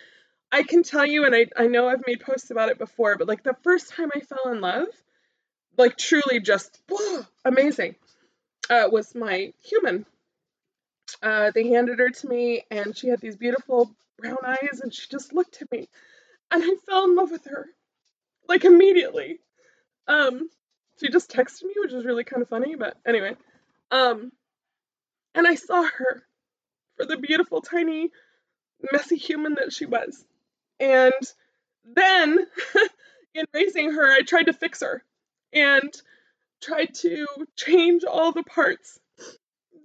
I 0.51 0.63
can 0.63 0.83
tell 0.83 1.05
you 1.05 1.25
and 1.25 1.35
I 1.35 1.47
I 1.55 1.67
know 1.67 1.88
I've 1.88 2.05
made 2.07 2.21
posts 2.21 2.51
about 2.51 2.69
it 2.69 2.77
before, 2.77 3.17
but 3.17 3.27
like 3.27 3.43
the 3.43 3.55
first 3.63 3.91
time 3.91 4.09
I 4.15 4.19
fell 4.21 4.51
in 4.51 4.62
love, 4.62 4.88
like 5.77 5.97
truly 5.97 6.39
just 6.39 6.79
whoa, 6.89 7.25
amazing. 7.45 7.95
Uh, 8.69 8.88
was 8.91 9.15
my 9.15 9.53
human. 9.63 10.05
Uh, 11.23 11.51
they 11.55 11.69
handed 11.69 11.97
her 11.99 12.09
to 12.09 12.27
me, 12.27 12.63
and 12.69 12.95
she 12.95 13.07
had 13.07 13.19
these 13.19 13.35
beautiful 13.35 13.91
brown 14.19 14.38
eyes, 14.45 14.79
and 14.81 14.93
she 14.93 15.07
just 15.09 15.33
looked 15.33 15.62
at 15.62 15.71
me 15.71 15.89
and 16.51 16.63
I 16.63 16.75
fell 16.88 17.05
in 17.05 17.15
love 17.15 17.31
with 17.31 17.45
her 17.45 17.67
like 18.47 18.65
immediately. 18.65 19.39
Um, 20.07 20.49
she 20.99 21.09
just 21.09 21.31
texted 21.31 21.63
me, 21.63 21.73
which 21.77 21.93
is 21.93 22.05
really 22.05 22.23
kind 22.23 22.41
of 22.41 22.49
funny, 22.49 22.75
but 22.75 22.97
anyway. 23.05 23.35
Um, 23.91 24.31
and 25.35 25.47
I 25.47 25.55
saw 25.55 25.83
her 25.83 26.23
for 26.97 27.05
the 27.05 27.17
beautiful, 27.17 27.62
tiny, 27.62 28.09
messy 28.91 29.17
human 29.17 29.55
that 29.55 29.71
she 29.71 29.85
was. 29.85 30.25
And 30.79 31.13
then, 31.85 32.39
in 33.33 33.45
raising 33.53 33.91
her, 33.93 34.11
I 34.11 34.21
tried 34.21 34.45
to 34.45 34.53
fix 34.53 34.81
her 34.81 35.03
and 35.53 35.93
tried 36.61 36.93
to 36.93 37.25
change 37.55 38.03
all 38.03 38.31
the 38.31 38.43
parts 38.43 38.99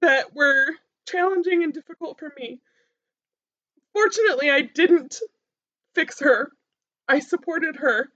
that 0.01 0.35
were 0.35 0.67
challenging 1.07 1.63
and 1.63 1.73
difficult 1.73 2.19
for 2.19 2.33
me. 2.39 2.61
Fortunately, 3.93 4.51
I 4.51 4.63
didn't 4.63 5.21
fix 5.95 6.21
her. 6.21 6.51
I 7.09 7.21
supported 7.21 7.77
her. 7.77 8.09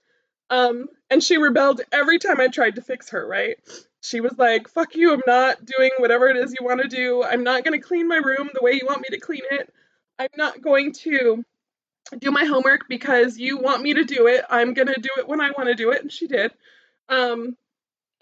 Um, 0.51 0.87
and 1.11 1.23
she 1.23 1.37
rebelled 1.37 1.83
every 1.93 2.19
time 2.19 2.41
I 2.41 2.49
tried 2.49 2.77
to 2.77 2.83
fix 2.83 3.11
her, 3.11 3.27
right? 3.27 3.57
She 4.01 4.21
was 4.21 4.37
like, 4.39 4.69
fuck 4.69 4.95
you, 4.95 5.13
I'm 5.13 5.23
not 5.27 5.59
doing 5.65 5.91
whatever 5.99 6.29
it 6.29 6.37
is 6.37 6.55
you 6.59 6.65
want 6.65 6.81
to 6.83 6.89
do. 6.89 7.23
I'm 7.23 7.45
not 7.45 7.65
going 7.65 7.79
to 7.79 7.87
clean 7.87 8.09
my 8.09 8.17
room 8.17 8.49
the 8.53 8.63
way 8.63 8.73
you 8.73 8.87
want 8.87 9.03
me 9.03 9.09
to 9.11 9.21
clean 9.21 9.43
it. 9.51 9.73
I'm 10.19 10.29
not 10.37 10.63
going 10.63 10.93
to 11.05 11.45
do 12.19 12.31
my 12.31 12.45
homework 12.45 12.89
because 12.89 13.39
you 13.39 13.59
want 13.59 13.83
me 13.83 13.95
to 13.95 14.05
do 14.05 14.27
it. 14.27 14.45
I'm 14.49 14.75
going 14.75 14.89
to 14.89 15.01
do 15.01 15.11
it 15.19 15.29
when 15.29 15.41
I 15.41 15.51
want 15.51 15.69
to 15.69 15.75
do 15.75 15.91
it. 15.91 16.03
And 16.03 16.13
she 16.13 16.27
did. 16.27 16.53
Um, 17.09 17.57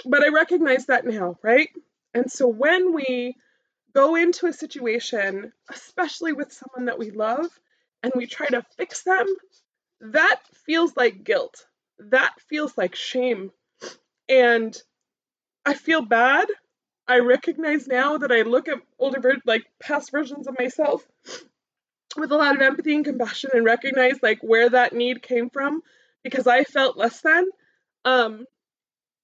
but 0.04 0.22
I 0.22 0.28
recognize 0.28 0.86
that 0.86 1.06
now, 1.06 1.36
right? 1.42 1.70
And 2.14 2.30
so 2.30 2.48
when 2.48 2.94
we 2.94 3.36
go 3.94 4.14
into 4.16 4.46
a 4.46 4.52
situation, 4.52 5.52
especially 5.70 6.32
with 6.32 6.52
someone 6.52 6.86
that 6.86 6.98
we 6.98 7.10
love, 7.10 7.46
and 8.02 8.12
we 8.14 8.26
try 8.26 8.46
to 8.46 8.64
fix 8.76 9.02
them, 9.02 9.26
that 10.00 10.40
feels 10.66 10.96
like 10.96 11.24
guilt. 11.24 11.66
That 11.98 12.32
feels 12.48 12.76
like 12.76 12.94
shame. 12.94 13.50
And 14.28 14.76
I 15.64 15.74
feel 15.74 16.02
bad. 16.02 16.46
I 17.08 17.20
recognize 17.20 17.86
now 17.86 18.18
that 18.18 18.32
I 18.32 18.42
look 18.42 18.68
at 18.68 18.78
older, 18.98 19.36
like 19.44 19.64
past 19.80 20.10
versions 20.10 20.46
of 20.46 20.58
myself 20.58 21.06
with 22.18 22.32
a 22.32 22.36
lot 22.36 22.54
of 22.54 22.62
empathy 22.62 22.94
and 22.94 23.04
compassion 23.04 23.50
and 23.54 23.64
recognize 23.64 24.22
like 24.22 24.40
where 24.42 24.68
that 24.70 24.92
need 24.92 25.22
came 25.22 25.50
from 25.50 25.82
because 26.22 26.46
I 26.46 26.64
felt 26.64 26.96
less 26.96 27.20
than. 27.20 27.46
Um, 28.04 28.46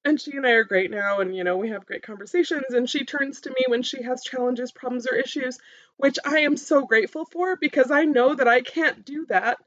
and 0.04 0.20
she 0.20 0.36
and 0.36 0.46
I 0.46 0.52
are 0.52 0.64
great 0.64 0.90
now, 0.90 1.20
and 1.20 1.34
you 1.34 1.44
know, 1.44 1.56
we 1.56 1.70
have 1.70 1.86
great 1.86 2.02
conversations. 2.02 2.74
And 2.74 2.90
she 2.90 3.04
turns 3.04 3.42
to 3.42 3.50
me 3.50 3.64
when 3.68 3.82
she 3.82 4.02
has 4.02 4.24
challenges, 4.24 4.72
problems, 4.72 5.06
or 5.06 5.14
issues, 5.14 5.58
which 5.96 6.18
I 6.24 6.40
am 6.40 6.56
so 6.56 6.84
grateful 6.84 7.24
for 7.24 7.56
because 7.56 7.90
I 7.90 8.04
know 8.04 8.34
that 8.34 8.48
I 8.48 8.62
can't 8.62 9.04
do 9.04 9.26
that 9.26 9.58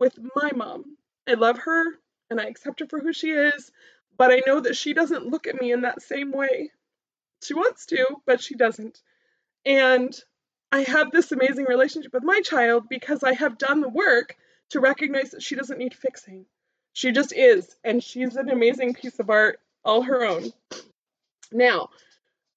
with 0.00 0.18
my 0.34 0.50
mom. 0.54 0.96
I 1.28 1.34
love 1.34 1.58
her 1.58 1.84
and 2.30 2.40
I 2.40 2.46
accept 2.46 2.80
her 2.80 2.86
for 2.86 2.98
who 2.98 3.12
she 3.12 3.30
is, 3.30 3.70
but 4.18 4.32
I 4.32 4.42
know 4.46 4.60
that 4.60 4.76
she 4.76 4.92
doesn't 4.92 5.26
look 5.26 5.46
at 5.46 5.60
me 5.60 5.72
in 5.72 5.82
that 5.82 6.02
same 6.02 6.32
way. 6.32 6.72
She 7.42 7.54
wants 7.54 7.86
to, 7.86 8.04
but 8.26 8.40
she 8.40 8.56
doesn't. 8.56 9.00
And 9.64 10.18
I 10.76 10.82
have 10.82 11.10
this 11.10 11.32
amazing 11.32 11.64
relationship 11.66 12.12
with 12.12 12.22
my 12.22 12.42
child 12.42 12.86
because 12.90 13.24
I 13.24 13.32
have 13.32 13.56
done 13.56 13.80
the 13.80 13.88
work 13.88 14.36
to 14.70 14.80
recognize 14.80 15.30
that 15.30 15.42
she 15.42 15.56
doesn't 15.56 15.78
need 15.78 15.94
fixing. 15.94 16.44
She 16.92 17.12
just 17.12 17.32
is, 17.34 17.74
and 17.82 18.04
she's 18.04 18.36
an 18.36 18.50
amazing 18.50 18.92
piece 18.92 19.18
of 19.18 19.30
art 19.30 19.58
all 19.86 20.02
her 20.02 20.22
own. 20.22 20.52
Now, 21.50 21.88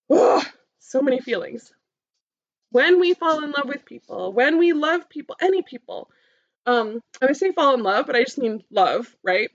ugh, 0.09 0.45
so 0.79 1.01
many 1.01 1.21
feelings. 1.21 1.71
When 2.71 2.99
we 2.99 3.13
fall 3.13 3.41
in 3.41 3.51
love 3.51 3.69
with 3.69 3.85
people, 3.85 4.33
when 4.33 4.57
we 4.57 4.73
love 4.73 5.07
people, 5.07 5.37
any 5.41 5.61
people, 5.61 6.09
um, 6.65 7.01
I 7.21 7.31
say 7.31 7.53
fall 7.53 7.73
in 7.73 7.83
love, 7.83 8.05
but 8.05 8.17
I 8.17 8.25
just 8.25 8.37
mean 8.37 8.65
love, 8.69 9.15
right? 9.23 9.49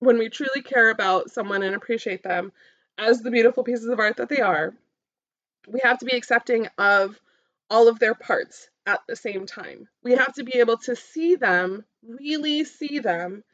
When 0.00 0.18
we 0.18 0.30
truly 0.30 0.62
care 0.62 0.90
about 0.90 1.30
someone 1.30 1.62
and 1.62 1.76
appreciate 1.76 2.24
them 2.24 2.50
as 2.98 3.20
the 3.20 3.30
beautiful 3.30 3.62
pieces 3.62 3.86
of 3.86 4.00
art 4.00 4.16
that 4.16 4.28
they 4.28 4.40
are, 4.40 4.74
we 5.68 5.78
have 5.84 5.98
to 5.98 6.06
be 6.06 6.16
accepting 6.16 6.66
of 6.76 7.16
all 7.70 7.88
of 7.88 7.98
their 7.98 8.14
parts 8.14 8.68
at 8.86 9.00
the 9.06 9.16
same 9.16 9.46
time. 9.46 9.88
We 10.02 10.12
have 10.12 10.34
to 10.34 10.44
be 10.44 10.58
able 10.58 10.78
to 10.78 10.96
see 10.96 11.36
them, 11.36 11.84
really 12.02 12.64
see 12.64 12.98
them, 12.98 13.44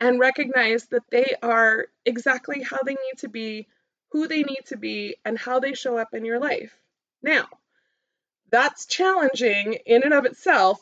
and 0.00 0.18
recognize 0.18 0.86
that 0.86 1.10
they 1.10 1.34
are 1.42 1.86
exactly 2.04 2.62
how 2.62 2.78
they 2.84 2.94
need 2.94 3.18
to 3.18 3.28
be, 3.28 3.68
who 4.12 4.26
they 4.26 4.42
need 4.42 4.62
to 4.66 4.76
be, 4.76 5.16
and 5.24 5.38
how 5.38 5.60
they 5.60 5.74
show 5.74 5.98
up 5.98 6.14
in 6.14 6.24
your 6.24 6.38
life. 6.38 6.74
Now, 7.22 7.46
that's 8.50 8.86
challenging 8.86 9.74
in 9.84 10.02
and 10.04 10.14
of 10.14 10.24
itself. 10.24 10.80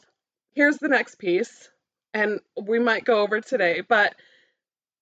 Here's 0.52 0.78
the 0.78 0.88
next 0.88 1.16
piece, 1.16 1.68
and 2.14 2.40
we 2.60 2.78
might 2.78 3.04
go 3.04 3.20
over 3.22 3.40
today, 3.40 3.80
but 3.80 4.14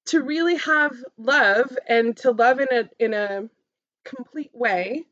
to 0.07 0.23
really 0.23 0.57
have 0.57 0.97
love 1.17 1.77
and 1.87 2.17
to 2.19 2.31
love 2.31 2.61
in 2.61 2.69
a 2.71 2.89
in 2.99 3.15
a 3.15 3.49
complete 4.05 4.55
way, 4.55 5.07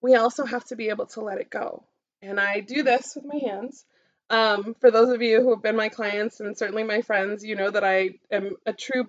we 0.00 0.14
also 0.14 0.44
have 0.44 0.64
to 0.66 0.76
be 0.76 0.88
able 0.88 1.06
to 1.06 1.20
let 1.20 1.38
it 1.38 1.50
go. 1.50 1.84
And 2.22 2.40
I 2.40 2.60
do 2.60 2.82
this 2.82 3.14
with 3.14 3.24
my 3.24 3.38
hands. 3.38 3.84
Um, 4.28 4.74
for 4.80 4.90
those 4.90 5.10
of 5.10 5.22
you 5.22 5.40
who 5.40 5.50
have 5.50 5.62
been 5.62 5.76
my 5.76 5.88
clients 5.88 6.40
and 6.40 6.56
certainly 6.56 6.82
my 6.82 7.02
friends, 7.02 7.44
you 7.44 7.54
know 7.54 7.70
that 7.70 7.84
I 7.84 8.18
am 8.30 8.56
a 8.64 8.72
true 8.72 9.06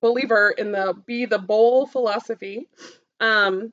believer 0.00 0.50
in 0.50 0.72
the 0.72 0.94
be 1.06 1.26
the 1.26 1.38
bowl 1.38 1.86
philosophy. 1.86 2.68
Um, 3.20 3.72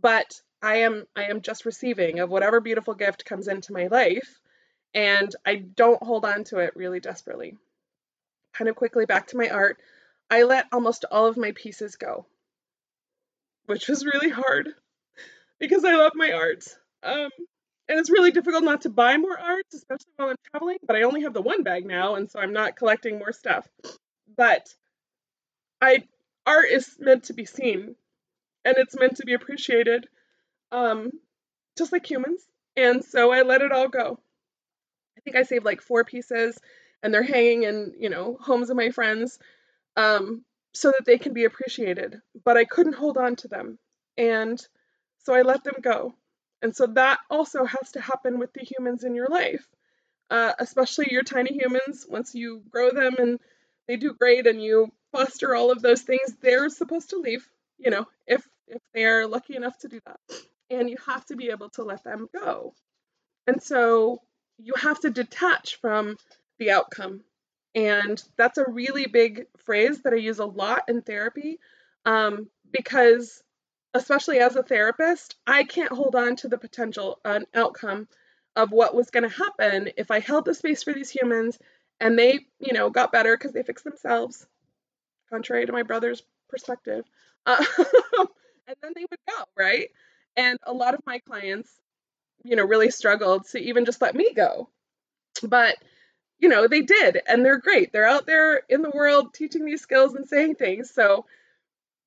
but 0.00 0.40
I 0.62 0.76
am 0.76 1.04
I 1.14 1.24
am 1.24 1.42
just 1.42 1.66
receiving 1.66 2.20
of 2.20 2.30
whatever 2.30 2.60
beautiful 2.60 2.94
gift 2.94 3.24
comes 3.24 3.48
into 3.48 3.72
my 3.72 3.88
life, 3.88 4.40
and 4.94 5.34
I 5.44 5.56
don't 5.56 6.02
hold 6.02 6.24
on 6.24 6.44
to 6.44 6.58
it 6.58 6.74
really 6.76 7.00
desperately. 7.00 7.56
Kind 8.54 8.68
of 8.68 8.76
quickly 8.76 9.04
back 9.04 9.26
to 9.28 9.36
my 9.36 9.50
art, 9.50 9.78
I 10.30 10.44
let 10.44 10.66
almost 10.72 11.04
all 11.10 11.26
of 11.26 11.36
my 11.36 11.52
pieces 11.52 11.96
go, 11.96 12.24
which 13.66 13.88
was 13.88 14.06
really 14.06 14.30
hard 14.30 14.68
because 15.58 15.84
I 15.84 15.96
love 15.96 16.12
my 16.14 16.32
art. 16.32 16.64
Um, 17.04 17.30
and 17.88 17.98
it's 17.98 18.10
really 18.10 18.30
difficult 18.30 18.64
not 18.64 18.82
to 18.82 18.90
buy 18.90 19.16
more 19.18 19.38
art, 19.38 19.66
especially 19.74 20.12
while 20.16 20.30
I'm 20.30 20.36
traveling. 20.50 20.78
But 20.86 20.96
I 20.96 21.02
only 21.02 21.22
have 21.22 21.34
the 21.34 21.42
one 21.42 21.62
bag 21.62 21.84
now, 21.84 22.14
and 22.14 22.30
so 22.30 22.40
I'm 22.40 22.52
not 22.52 22.76
collecting 22.76 23.18
more 23.18 23.32
stuff. 23.32 23.68
But 24.36 24.74
I 25.80 26.04
art 26.46 26.66
is 26.70 26.96
meant 26.98 27.24
to 27.24 27.34
be 27.34 27.44
seen, 27.44 27.94
and 28.64 28.74
it's 28.78 28.96
meant 28.98 29.18
to 29.18 29.26
be 29.26 29.34
appreciated, 29.34 30.08
um, 30.72 31.10
just 31.76 31.92
like 31.92 32.10
humans. 32.10 32.42
And 32.76 33.04
so 33.04 33.30
I 33.32 33.42
let 33.42 33.62
it 33.62 33.70
all 33.70 33.88
go. 33.88 34.18
I 35.16 35.20
think 35.20 35.36
I 35.36 35.42
saved 35.42 35.64
like 35.64 35.82
four 35.82 36.04
pieces, 36.04 36.58
and 37.02 37.12
they're 37.12 37.22
hanging 37.22 37.64
in 37.64 37.94
you 37.98 38.08
know 38.08 38.38
homes 38.40 38.70
of 38.70 38.76
my 38.76 38.90
friends, 38.90 39.38
um, 39.96 40.42
so 40.72 40.90
that 40.90 41.04
they 41.04 41.18
can 41.18 41.34
be 41.34 41.44
appreciated. 41.44 42.20
But 42.44 42.56
I 42.56 42.64
couldn't 42.64 42.94
hold 42.94 43.18
on 43.18 43.36
to 43.36 43.48
them, 43.48 43.78
and 44.16 44.58
so 45.18 45.34
I 45.34 45.42
let 45.42 45.64
them 45.64 45.76
go 45.82 46.14
and 46.64 46.74
so 46.74 46.86
that 46.86 47.18
also 47.28 47.66
has 47.66 47.92
to 47.92 48.00
happen 48.00 48.38
with 48.38 48.54
the 48.54 48.64
humans 48.64 49.04
in 49.04 49.14
your 49.14 49.28
life, 49.28 49.68
uh, 50.30 50.54
especially 50.58 51.08
your 51.10 51.22
tiny 51.22 51.52
humans. 51.52 52.06
Once 52.08 52.34
you 52.34 52.62
grow 52.70 52.90
them 52.90 53.16
and 53.18 53.38
they 53.86 53.98
do 53.98 54.14
great 54.14 54.46
and 54.46 54.62
you 54.62 54.90
foster 55.12 55.54
all 55.54 55.70
of 55.70 55.82
those 55.82 56.00
things, 56.00 56.34
they're 56.40 56.70
supposed 56.70 57.10
to 57.10 57.18
leave, 57.18 57.46
you 57.76 57.90
know, 57.90 58.06
if 58.26 58.48
if 58.66 58.80
they're 58.94 59.26
lucky 59.26 59.56
enough 59.56 59.76
to 59.80 59.88
do 59.88 60.00
that. 60.06 60.18
And 60.70 60.88
you 60.88 60.96
have 61.06 61.26
to 61.26 61.36
be 61.36 61.50
able 61.50 61.68
to 61.70 61.82
let 61.82 62.02
them 62.02 62.28
go. 62.32 62.72
And 63.46 63.62
so 63.62 64.22
you 64.56 64.72
have 64.74 65.00
to 65.00 65.10
detach 65.10 65.78
from 65.82 66.16
the 66.58 66.70
outcome. 66.70 67.24
And 67.74 68.22
that's 68.38 68.56
a 68.56 68.70
really 68.70 69.06
big 69.06 69.48
phrase 69.58 70.00
that 70.04 70.14
I 70.14 70.16
use 70.16 70.38
a 70.38 70.46
lot 70.46 70.84
in 70.88 71.02
therapy 71.02 71.58
um, 72.06 72.48
because 72.72 73.43
especially 73.94 74.40
as 74.40 74.56
a 74.56 74.62
therapist, 74.62 75.36
I 75.46 75.64
can't 75.64 75.92
hold 75.92 76.16
on 76.16 76.36
to 76.36 76.48
the 76.48 76.58
potential 76.58 77.20
outcome 77.54 78.08
of 78.56 78.72
what 78.72 78.94
was 78.94 79.10
going 79.10 79.28
to 79.28 79.36
happen 79.36 79.90
if 79.96 80.10
I 80.10 80.20
held 80.20 80.44
the 80.44 80.54
space 80.54 80.82
for 80.82 80.92
these 80.92 81.10
humans 81.10 81.58
and 82.00 82.18
they, 82.18 82.40
you 82.58 82.72
know, 82.72 82.90
got 82.90 83.12
better 83.12 83.36
because 83.36 83.52
they 83.52 83.62
fixed 83.62 83.84
themselves, 83.84 84.46
contrary 85.30 85.66
to 85.66 85.72
my 85.72 85.84
brother's 85.84 86.22
perspective. 86.48 87.04
Uh, 87.46 87.64
and 88.18 88.76
then 88.82 88.92
they 88.94 89.06
would 89.08 89.20
go, 89.28 89.44
right? 89.56 89.88
And 90.36 90.58
a 90.64 90.72
lot 90.72 90.94
of 90.94 91.00
my 91.06 91.20
clients, 91.20 91.70
you 92.42 92.56
know, 92.56 92.64
really 92.64 92.90
struggled 92.90 93.46
to 93.48 93.58
even 93.58 93.84
just 93.84 94.02
let 94.02 94.14
me 94.14 94.32
go. 94.34 94.68
But, 95.42 95.76
you 96.38 96.48
know, 96.48 96.66
they 96.66 96.82
did, 96.82 97.20
and 97.28 97.44
they're 97.44 97.58
great. 97.58 97.92
They're 97.92 98.08
out 98.08 98.26
there 98.26 98.62
in 98.68 98.82
the 98.82 98.90
world 98.90 99.34
teaching 99.34 99.64
these 99.64 99.82
skills 99.82 100.14
and 100.14 100.28
saying 100.28 100.56
things. 100.56 100.90
So 100.90 101.26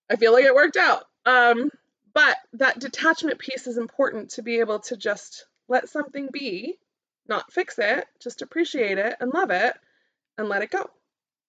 I 0.10 0.18
feel 0.18 0.34
like 0.34 0.46
it 0.46 0.56
worked 0.56 0.78
out. 0.78 1.07
Um, 1.28 1.70
but 2.14 2.38
that 2.54 2.80
detachment 2.80 3.38
piece 3.38 3.68
is 3.68 3.78
important 3.78 4.32
to 4.32 4.42
be 4.42 4.60
able 4.62 4.80
to 4.80 4.96
just 4.96 5.46
let 5.68 5.90
something 5.90 6.30
be, 6.32 6.78
not 7.28 7.52
fix 7.52 7.78
it, 7.78 8.06
just 8.22 8.42
appreciate 8.42 8.98
it 8.98 9.18
and 9.20 9.34
love 9.34 9.52
it 9.52 9.74
and 10.38 10.48
let 10.48 10.62
it 10.62 10.72
go. 10.72 10.90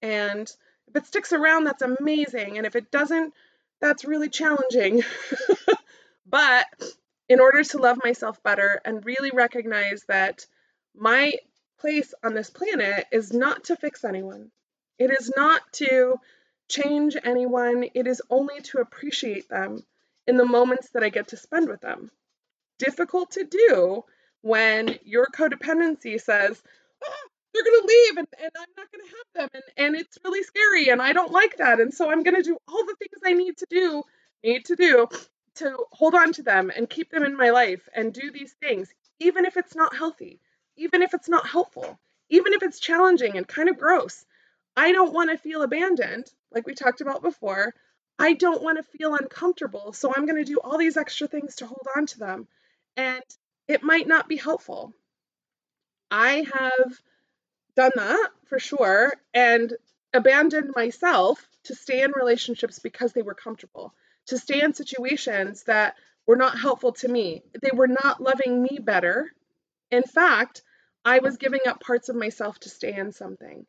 And 0.03 0.53
if 0.88 0.97
it 0.97 1.07
sticks 1.07 1.33
around, 1.33 1.64
that's 1.64 1.83
amazing. 1.83 2.59
And 2.59 2.67
if 2.67 2.75
it 2.75 2.91
doesn't, 2.91 3.33
that's 3.81 4.05
really 4.05 4.29
challenging. 4.29 5.05
but 6.27 6.67
in 7.29 7.38
order 7.38 7.62
to 7.62 7.79
love 7.79 8.01
myself 8.03 8.43
better 8.43 8.81
and 8.85 9.07
really 9.07 9.31
recognize 9.31 10.03
that 10.09 10.45
my 10.97 11.35
place 11.79 12.12
on 12.25 12.35
this 12.35 12.51
planet 12.51 13.07
is 13.12 13.33
not 13.33 13.64
to 13.64 13.77
fix 13.77 14.05
anyone, 14.05 14.51
it 14.99 15.12
is 15.12 15.33
not 15.37 15.62
to 15.75 16.19
change 16.68 17.16
anyone, 17.22 17.85
it 17.94 18.07
is 18.07 18.22
only 18.31 18.61
to 18.62 18.78
appreciate 18.78 19.48
them 19.48 19.83
in 20.26 20.37
the 20.37 20.44
moments 20.44 20.90
that 20.90 21.02
I 21.02 21.09
get 21.09 21.28
to 21.28 21.37
spend 21.37 21.68
with 21.68 21.81
them. 21.81 22.11
Difficult 22.78 23.33
to 23.33 23.44
do 23.44 24.04
when 24.42 24.98
your 25.04 25.26
codependency 25.26 26.20
says, 26.20 26.62
oh, 27.04 27.28
they're 27.52 27.64
going 27.64 27.81
to 27.81 27.87
leave 27.88 28.16
and, 28.18 28.28
and 28.40 28.50
I'm 28.57 28.68
not 28.76 28.92
going 28.92 29.04
to 29.04 29.16
have 29.16 29.50
them. 29.50 29.62
And, 29.76 29.87
and 29.87 29.96
it's 29.96 30.18
really 30.24 30.42
scary 30.42 30.88
and 30.88 31.00
I 31.02 31.12
don't 31.12 31.33
like 31.33 31.57
that. 31.57 31.81
And 31.81 31.92
so 31.92 32.11
I'm 32.11 32.22
going 32.22 32.37
to 32.37 32.42
do 32.42 32.59
all 32.68 32.85
the 32.85 32.96
things 32.98 33.22
I 33.24 33.33
need 33.33 33.57
to 33.59 33.66
do, 33.70 34.02
need 34.44 34.64
to 34.66 34.76
do 34.76 35.09
to 35.57 35.76
hold 35.90 36.14
on 36.14 36.33
to 36.35 36.42
them 36.42 36.70
and 36.74 36.88
keep 36.88 37.11
them 37.11 37.24
in 37.24 37.37
my 37.37 37.50
life 37.50 37.88
and 37.94 38.12
do 38.12 38.31
these 38.31 38.52
things, 38.62 38.92
even 39.18 39.44
if 39.44 39.57
it's 39.57 39.74
not 39.74 39.96
healthy, 39.96 40.40
even 40.76 41.02
if 41.02 41.14
it's 41.14 41.28
not 41.28 41.48
helpful, 41.48 41.98
even 42.28 42.52
if 42.52 42.62
it's 42.62 42.78
challenging 42.78 43.37
and 43.37 43.48
kind 43.48 43.68
of 43.68 43.78
gross. 43.78 44.24
I 44.79 44.93
don't 44.93 45.12
want 45.12 45.31
to 45.31 45.37
feel 45.37 45.62
abandoned, 45.62 46.31
like 46.53 46.64
we 46.64 46.75
talked 46.75 47.01
about 47.01 47.21
before. 47.21 47.75
I 48.17 48.35
don't 48.35 48.62
want 48.62 48.79
to 48.79 48.99
feel 48.99 49.17
uncomfortable. 49.17 49.93
So 49.93 50.12
I'm 50.14 50.25
going 50.25 50.45
to 50.45 50.53
do 50.53 50.61
all 50.62 50.79
these 50.79 50.97
extra 50.97 51.27
things 51.27 51.57
to 51.57 51.67
hold 51.67 51.85
on 51.97 52.07
to 52.07 52.19
them. 52.21 52.47
And 52.97 53.25
it 53.67 53.83
might 53.83 54.07
not 54.07 54.29
be 54.29 54.37
helpful. 54.37 54.95
I 56.12 56.47
have 56.53 56.97
done 57.75 57.91
that 57.97 58.31
for 58.47 58.61
sure 58.61 59.14
and 59.35 59.73
abandoned 60.14 60.71
myself 60.77 61.45
to 61.64 61.75
stay 61.75 62.03
in 62.03 62.12
relationships 62.12 62.79
because 62.79 63.12
they 63.12 63.23
were 63.23 63.35
comfortable, 63.35 63.93
to 64.29 64.38
stay 64.38 64.62
in 64.62 64.75
situations 64.75 65.64
that 65.64 65.97
were 66.25 66.37
not 66.37 66.57
helpful 66.57 66.93
to 66.93 67.09
me. 67.09 67.43
They 67.62 67.73
were 67.75 67.88
not 67.88 68.23
loving 68.23 68.62
me 68.62 68.79
better. 68.81 69.33
In 69.91 70.05
fact, 70.05 70.62
I 71.05 71.19
was 71.19 71.37
giving 71.37 71.67
up 71.67 71.81
parts 71.81 72.09
of 72.09 72.14
myself 72.14 72.61
to 72.61 72.69
stay 72.69 72.95
in 72.95 73.11
something. 73.11 73.67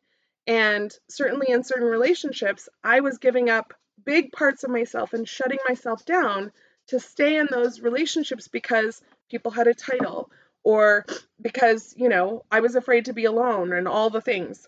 And 0.50 0.92
certainly 1.08 1.46
in 1.52 1.62
certain 1.62 1.86
relationships, 1.86 2.68
I 2.82 2.98
was 3.00 3.18
giving 3.18 3.48
up 3.48 3.72
big 4.04 4.32
parts 4.32 4.64
of 4.64 4.70
myself 4.70 5.12
and 5.12 5.28
shutting 5.28 5.60
myself 5.68 6.04
down 6.04 6.50
to 6.88 6.98
stay 6.98 7.36
in 7.36 7.46
those 7.48 7.78
relationships 7.78 8.48
because 8.48 9.00
people 9.30 9.52
had 9.52 9.68
a 9.68 9.74
title 9.74 10.28
or 10.64 11.06
because, 11.40 11.94
you 11.96 12.08
know, 12.08 12.44
I 12.50 12.58
was 12.60 12.74
afraid 12.74 13.04
to 13.04 13.12
be 13.12 13.26
alone 13.26 13.72
and 13.72 13.86
all 13.86 14.10
the 14.10 14.20
things. 14.20 14.66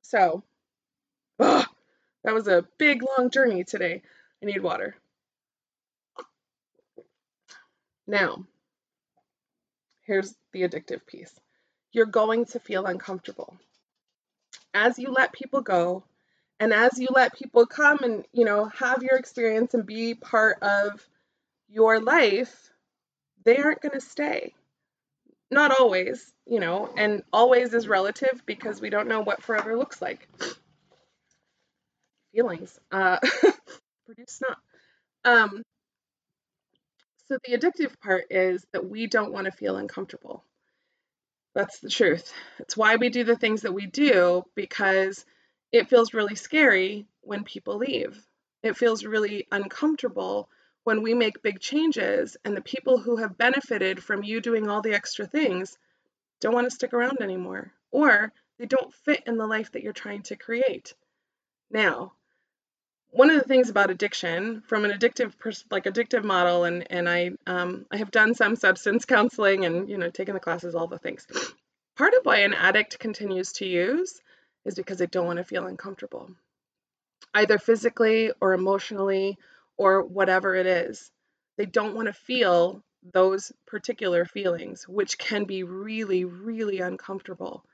So, 0.00 0.42
ugh, 1.38 1.66
that 2.22 2.32
was 2.32 2.48
a 2.48 2.66
big, 2.78 3.02
long 3.02 3.28
journey 3.28 3.64
today. 3.64 4.00
I 4.42 4.46
need 4.46 4.62
water. 4.62 4.96
Now, 8.06 8.46
here's 10.06 10.34
the 10.52 10.62
addictive 10.62 11.04
piece 11.04 11.38
you're 11.92 12.06
going 12.06 12.46
to 12.46 12.58
feel 12.58 12.86
uncomfortable. 12.86 13.58
As 14.74 14.98
you 14.98 15.12
let 15.12 15.32
people 15.32 15.60
go, 15.62 16.04
and 16.60 16.72
as 16.72 16.98
you 16.98 17.08
let 17.14 17.34
people 17.34 17.66
come 17.66 17.98
and 18.02 18.26
you 18.32 18.44
know 18.44 18.66
have 18.66 19.02
your 19.02 19.16
experience 19.16 19.74
and 19.74 19.86
be 19.86 20.14
part 20.14 20.58
of 20.62 21.06
your 21.68 22.00
life 22.00 22.70
they 23.44 23.58
aren't 23.58 23.82
going 23.82 23.92
to 23.92 24.00
stay. 24.00 24.54
Not 25.50 25.78
always 25.78 26.32
you 26.46 26.60
know 26.60 26.92
and 26.96 27.22
always 27.32 27.74
is 27.74 27.88
relative 27.88 28.42
because 28.46 28.80
we 28.80 28.90
don't 28.90 29.08
know 29.08 29.20
what 29.20 29.42
forever 29.42 29.76
looks 29.76 30.02
like. 30.02 30.28
Feelings. 32.34 32.78
Uh 32.90 33.18
produce 34.06 34.40
not 34.42 34.58
um 35.24 35.62
so 37.26 37.38
the 37.44 37.56
addictive 37.56 37.98
part 38.00 38.26
is 38.30 38.64
that 38.72 38.88
we 38.88 39.06
don't 39.06 39.32
want 39.32 39.46
to 39.46 39.50
feel 39.52 39.76
uncomfortable 39.76 40.44
that's 41.54 41.78
the 41.80 41.88
truth 41.88 42.32
it's 42.58 42.76
why 42.76 42.96
we 42.96 43.08
do 43.08 43.24
the 43.24 43.36
things 43.36 43.62
that 43.62 43.72
we 43.72 43.86
do 43.86 44.42
because 44.54 45.24
it 45.74 45.88
feels 45.88 46.14
really 46.14 46.36
scary 46.36 47.08
when 47.22 47.42
people 47.42 47.78
leave. 47.78 48.24
It 48.62 48.76
feels 48.76 49.04
really 49.04 49.48
uncomfortable 49.50 50.48
when 50.84 51.02
we 51.02 51.14
make 51.14 51.42
big 51.42 51.58
changes 51.58 52.36
and 52.44 52.56
the 52.56 52.62
people 52.62 52.96
who 52.96 53.16
have 53.16 53.36
benefited 53.36 54.00
from 54.00 54.22
you 54.22 54.40
doing 54.40 54.68
all 54.68 54.82
the 54.82 54.94
extra 54.94 55.26
things 55.26 55.76
don't 56.40 56.54
want 56.54 56.68
to 56.70 56.74
stick 56.74 56.92
around 56.92 57.20
anymore 57.20 57.72
or 57.90 58.32
they 58.56 58.66
don't 58.66 58.94
fit 58.94 59.24
in 59.26 59.36
the 59.36 59.48
life 59.48 59.72
that 59.72 59.82
you're 59.82 59.92
trying 59.92 60.22
to 60.22 60.36
create. 60.36 60.94
Now, 61.72 62.12
one 63.14 63.30
of 63.30 63.36
the 63.36 63.46
things 63.46 63.70
about 63.70 63.90
addiction 63.90 64.60
from 64.66 64.84
an 64.84 64.90
addictive 64.90 65.38
pers- 65.38 65.64
like 65.70 65.84
addictive 65.84 66.24
model 66.24 66.64
and 66.64 66.90
and 66.90 67.08
I 67.08 67.30
um, 67.46 67.86
I 67.90 67.96
have 67.96 68.10
done 68.10 68.34
some 68.34 68.56
substance 68.56 69.04
counseling 69.14 69.64
and 69.64 69.88
you 69.88 69.98
know 69.98 70.10
taken 70.10 70.34
the 70.34 70.40
classes 70.40 70.74
all 70.74 70.88
the 70.88 70.98
things. 70.98 71.26
Part 71.96 72.14
of 72.14 72.26
why 72.26 72.38
an 72.38 72.54
addict 72.54 72.98
continues 72.98 73.52
to 73.54 73.66
use 73.66 74.20
is 74.64 74.74
because 74.74 74.98
they 74.98 75.06
don't 75.06 75.26
want 75.26 75.36
to 75.36 75.44
feel 75.44 75.66
uncomfortable, 75.66 76.28
either 77.34 77.56
physically 77.58 78.32
or 78.40 78.52
emotionally 78.52 79.38
or 79.76 80.02
whatever 80.02 80.56
it 80.56 80.66
is. 80.66 81.12
They 81.56 81.66
don't 81.66 81.94
want 81.94 82.08
to 82.08 82.12
feel 82.12 82.82
those 83.12 83.52
particular 83.66 84.24
feelings, 84.24 84.88
which 84.88 85.18
can 85.18 85.44
be 85.44 85.62
really, 85.62 86.24
really 86.24 86.80
uncomfortable. 86.80 87.64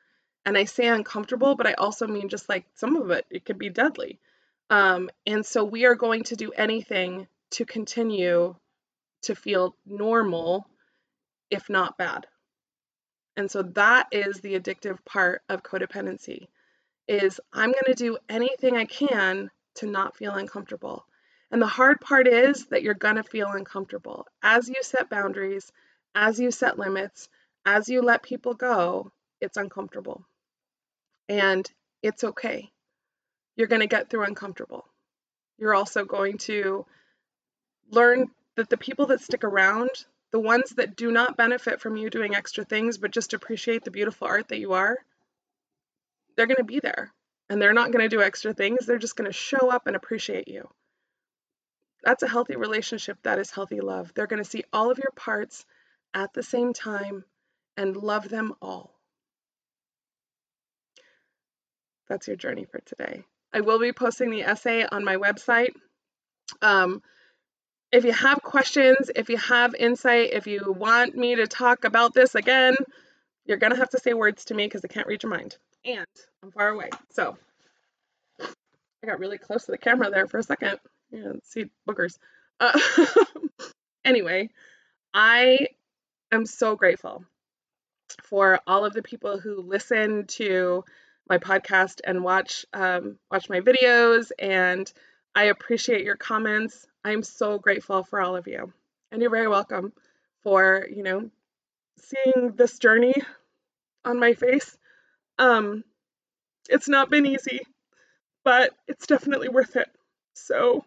And 0.44 0.58
I 0.58 0.64
say 0.64 0.88
uncomfortable, 0.88 1.54
but 1.54 1.66
I 1.66 1.74
also 1.74 2.06
mean 2.06 2.28
just 2.28 2.48
like 2.48 2.66
some 2.74 2.96
of 2.96 3.10
it, 3.10 3.24
it 3.30 3.46
can 3.46 3.56
be 3.56 3.70
deadly. 3.70 4.18
Um, 4.70 5.10
and 5.26 5.44
so 5.44 5.64
we 5.64 5.84
are 5.84 5.96
going 5.96 6.22
to 6.24 6.36
do 6.36 6.52
anything 6.52 7.26
to 7.52 7.64
continue 7.64 8.54
to 9.22 9.34
feel 9.34 9.74
normal, 9.84 10.66
if 11.50 11.68
not 11.68 11.98
bad. 11.98 12.26
And 13.36 13.50
so 13.50 13.62
that 13.62 14.06
is 14.12 14.40
the 14.40 14.58
addictive 14.58 15.04
part 15.04 15.42
of 15.48 15.62
codependency 15.62 16.46
is 17.08 17.40
I'm 17.52 17.72
going 17.72 17.84
to 17.86 17.94
do 17.94 18.18
anything 18.28 18.76
I 18.76 18.84
can 18.84 19.50
to 19.76 19.86
not 19.86 20.16
feel 20.16 20.32
uncomfortable. 20.34 21.04
And 21.50 21.60
the 21.60 21.66
hard 21.66 22.00
part 22.00 22.28
is 22.28 22.66
that 22.66 22.82
you're 22.82 22.94
going 22.94 23.16
to 23.16 23.24
feel 23.24 23.48
uncomfortable 23.48 24.26
as 24.42 24.68
you 24.68 24.76
set 24.82 25.10
boundaries, 25.10 25.72
as 26.14 26.38
you 26.38 26.52
set 26.52 26.78
limits, 26.78 27.28
as 27.66 27.88
you 27.88 28.02
let 28.02 28.22
people 28.22 28.54
go, 28.54 29.10
it's 29.40 29.56
uncomfortable. 29.56 30.24
And 31.28 31.68
it's 32.02 32.22
okay. 32.22 32.70
You're 33.60 33.68
going 33.68 33.82
to 33.82 33.86
get 33.86 34.08
through 34.08 34.24
uncomfortable. 34.24 34.86
You're 35.58 35.74
also 35.74 36.06
going 36.06 36.38
to 36.38 36.86
learn 37.90 38.30
that 38.56 38.70
the 38.70 38.78
people 38.78 39.08
that 39.08 39.20
stick 39.20 39.44
around, 39.44 39.90
the 40.32 40.40
ones 40.40 40.70
that 40.76 40.96
do 40.96 41.12
not 41.12 41.36
benefit 41.36 41.78
from 41.78 41.98
you 41.98 42.08
doing 42.08 42.34
extra 42.34 42.64
things, 42.64 42.96
but 42.96 43.10
just 43.10 43.34
appreciate 43.34 43.84
the 43.84 43.90
beautiful 43.90 44.28
art 44.28 44.48
that 44.48 44.60
you 44.60 44.72
are, 44.72 44.96
they're 46.34 46.46
going 46.46 46.56
to 46.56 46.64
be 46.64 46.80
there. 46.80 47.12
And 47.50 47.60
they're 47.60 47.74
not 47.74 47.92
going 47.92 48.02
to 48.02 48.08
do 48.08 48.22
extra 48.22 48.54
things. 48.54 48.86
They're 48.86 48.96
just 48.96 49.16
going 49.16 49.30
to 49.30 49.36
show 49.36 49.70
up 49.70 49.86
and 49.86 49.94
appreciate 49.94 50.48
you. 50.48 50.66
That's 52.02 52.22
a 52.22 52.28
healthy 52.28 52.56
relationship. 52.56 53.18
That 53.24 53.38
is 53.38 53.50
healthy 53.50 53.82
love. 53.82 54.10
They're 54.14 54.26
going 54.26 54.42
to 54.42 54.48
see 54.48 54.64
all 54.72 54.90
of 54.90 54.96
your 54.96 55.12
parts 55.14 55.66
at 56.14 56.32
the 56.32 56.42
same 56.42 56.72
time 56.72 57.26
and 57.76 57.94
love 57.94 58.26
them 58.26 58.54
all. 58.62 58.98
That's 62.08 62.26
your 62.26 62.36
journey 62.36 62.64
for 62.64 62.80
today. 62.80 63.26
I 63.52 63.60
will 63.60 63.78
be 63.78 63.92
posting 63.92 64.30
the 64.30 64.42
essay 64.42 64.86
on 64.90 65.04
my 65.04 65.16
website. 65.16 65.70
Um, 66.62 67.02
if 67.92 68.04
you 68.04 68.12
have 68.12 68.42
questions, 68.42 69.10
if 69.14 69.28
you 69.28 69.36
have 69.36 69.74
insight, 69.74 70.30
if 70.32 70.46
you 70.46 70.72
want 70.72 71.16
me 71.16 71.36
to 71.36 71.46
talk 71.46 71.84
about 71.84 72.14
this 72.14 72.34
again, 72.34 72.76
you're 73.46 73.58
going 73.58 73.72
to 73.72 73.78
have 73.78 73.90
to 73.90 73.98
say 73.98 74.12
words 74.12 74.44
to 74.46 74.54
me 74.54 74.66
because 74.66 74.84
I 74.84 74.88
can't 74.88 75.08
read 75.08 75.22
your 75.22 75.30
mind. 75.30 75.56
And 75.84 76.06
I'm 76.42 76.52
far 76.52 76.68
away. 76.68 76.90
So 77.10 77.36
I 78.40 79.06
got 79.06 79.18
really 79.18 79.38
close 79.38 79.64
to 79.64 79.72
the 79.72 79.78
camera 79.78 80.10
there 80.10 80.26
for 80.28 80.38
a 80.38 80.42
second. 80.42 80.78
Yeah, 81.10 81.32
see 81.42 81.70
bookers. 81.88 82.18
Uh, 82.60 82.78
anyway, 84.04 84.50
I 85.12 85.68
am 86.30 86.46
so 86.46 86.76
grateful 86.76 87.24
for 88.22 88.60
all 88.66 88.84
of 88.84 88.92
the 88.92 89.02
people 89.02 89.38
who 89.38 89.62
listen 89.62 90.26
to 90.26 90.84
my 91.30 91.38
podcast 91.38 92.00
and 92.04 92.24
watch 92.24 92.66
um, 92.74 93.18
watch 93.32 93.50
my 93.50 93.60
videos, 93.60 94.32
and 94.38 94.92
I 95.36 95.46
appreciate 95.46 96.04
your 96.04 96.16
comments. 96.16 96.86
I'm 97.04 97.24
so 97.24 97.58
grateful 97.58 98.04
for 98.04 98.20
all 98.20 98.36
of 98.36 98.48
you, 98.48 98.72
and 99.12 99.22
you're 99.22 99.30
very 99.32 99.48
welcome 99.48 99.94
for 100.44 100.86
you 100.94 101.04
know 101.04 101.30
seeing 101.98 102.52
this 102.56 102.78
journey 102.78 103.14
on 104.04 104.18
my 104.20 104.34
face. 104.34 104.76
Um, 105.38 105.84
it's 106.70 106.88
not 106.88 107.10
been 107.10 107.26
easy, 107.26 107.60
but 108.44 108.72
it's 108.88 109.06
definitely 109.06 109.48
worth 109.48 109.76
it. 109.76 109.88
So 110.34 110.84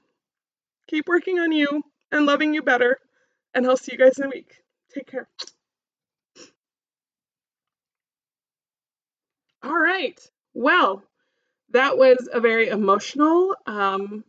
keep 0.87 1.07
working 1.07 1.39
on 1.39 1.51
you 1.51 1.83
and 2.11 2.25
loving 2.25 2.53
you 2.53 2.61
better, 2.63 2.99
and 3.53 3.67
I'll 3.67 3.77
see 3.77 3.93
you 3.93 3.99
guys 3.99 4.19
in 4.19 4.25
a 4.25 4.29
week. 4.29 4.63
Take 4.93 5.07
care. 5.07 5.27
All 9.63 9.77
right. 9.77 10.19
Well, 10.53 11.03
that 11.71 11.97
was 11.97 12.29
a 12.31 12.39
very 12.39 12.67
emotional 12.67 13.55
um, 13.65 14.23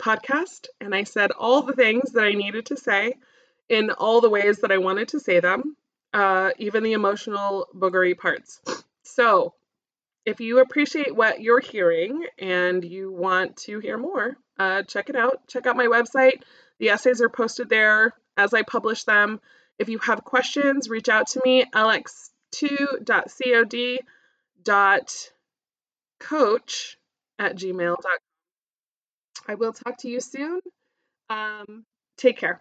podcast, 0.00 0.66
and 0.80 0.94
I 0.94 1.04
said 1.04 1.30
all 1.30 1.62
the 1.62 1.74
things 1.74 2.12
that 2.12 2.24
I 2.24 2.32
needed 2.32 2.66
to 2.66 2.76
say 2.76 3.14
in 3.68 3.90
all 3.90 4.20
the 4.20 4.30
ways 4.30 4.58
that 4.58 4.72
I 4.72 4.78
wanted 4.78 5.08
to 5.08 5.20
say 5.20 5.40
them, 5.40 5.76
uh, 6.12 6.50
even 6.58 6.82
the 6.82 6.92
emotional 6.92 7.68
boogery 7.74 8.18
parts. 8.18 8.60
So, 9.04 9.54
if 10.24 10.40
you 10.40 10.58
appreciate 10.60 11.14
what 11.14 11.40
you're 11.40 11.60
hearing 11.60 12.26
and 12.38 12.84
you 12.84 13.12
want 13.12 13.56
to 13.58 13.78
hear 13.78 13.98
more, 13.98 14.36
uh, 14.58 14.82
check 14.82 15.08
it 15.10 15.16
out. 15.16 15.46
Check 15.48 15.66
out 15.66 15.76
my 15.76 15.86
website. 15.86 16.42
The 16.78 16.90
essays 16.90 17.20
are 17.20 17.28
posted 17.28 17.68
there 17.68 18.12
as 18.36 18.54
I 18.54 18.62
publish 18.62 19.04
them. 19.04 19.40
If 19.78 19.88
you 19.88 19.98
have 19.98 20.24
questions, 20.24 20.88
reach 20.88 21.08
out 21.08 21.28
to 21.28 21.40
me, 21.44 21.64
lx2.cod.coach 24.64 26.96
at 27.38 27.56
gmail.com. 27.56 28.18
I 29.48 29.54
will 29.54 29.72
talk 29.72 29.96
to 29.98 30.08
you 30.08 30.20
soon. 30.20 30.60
Um, 31.28 31.84
take 32.16 32.38
care. 32.38 32.60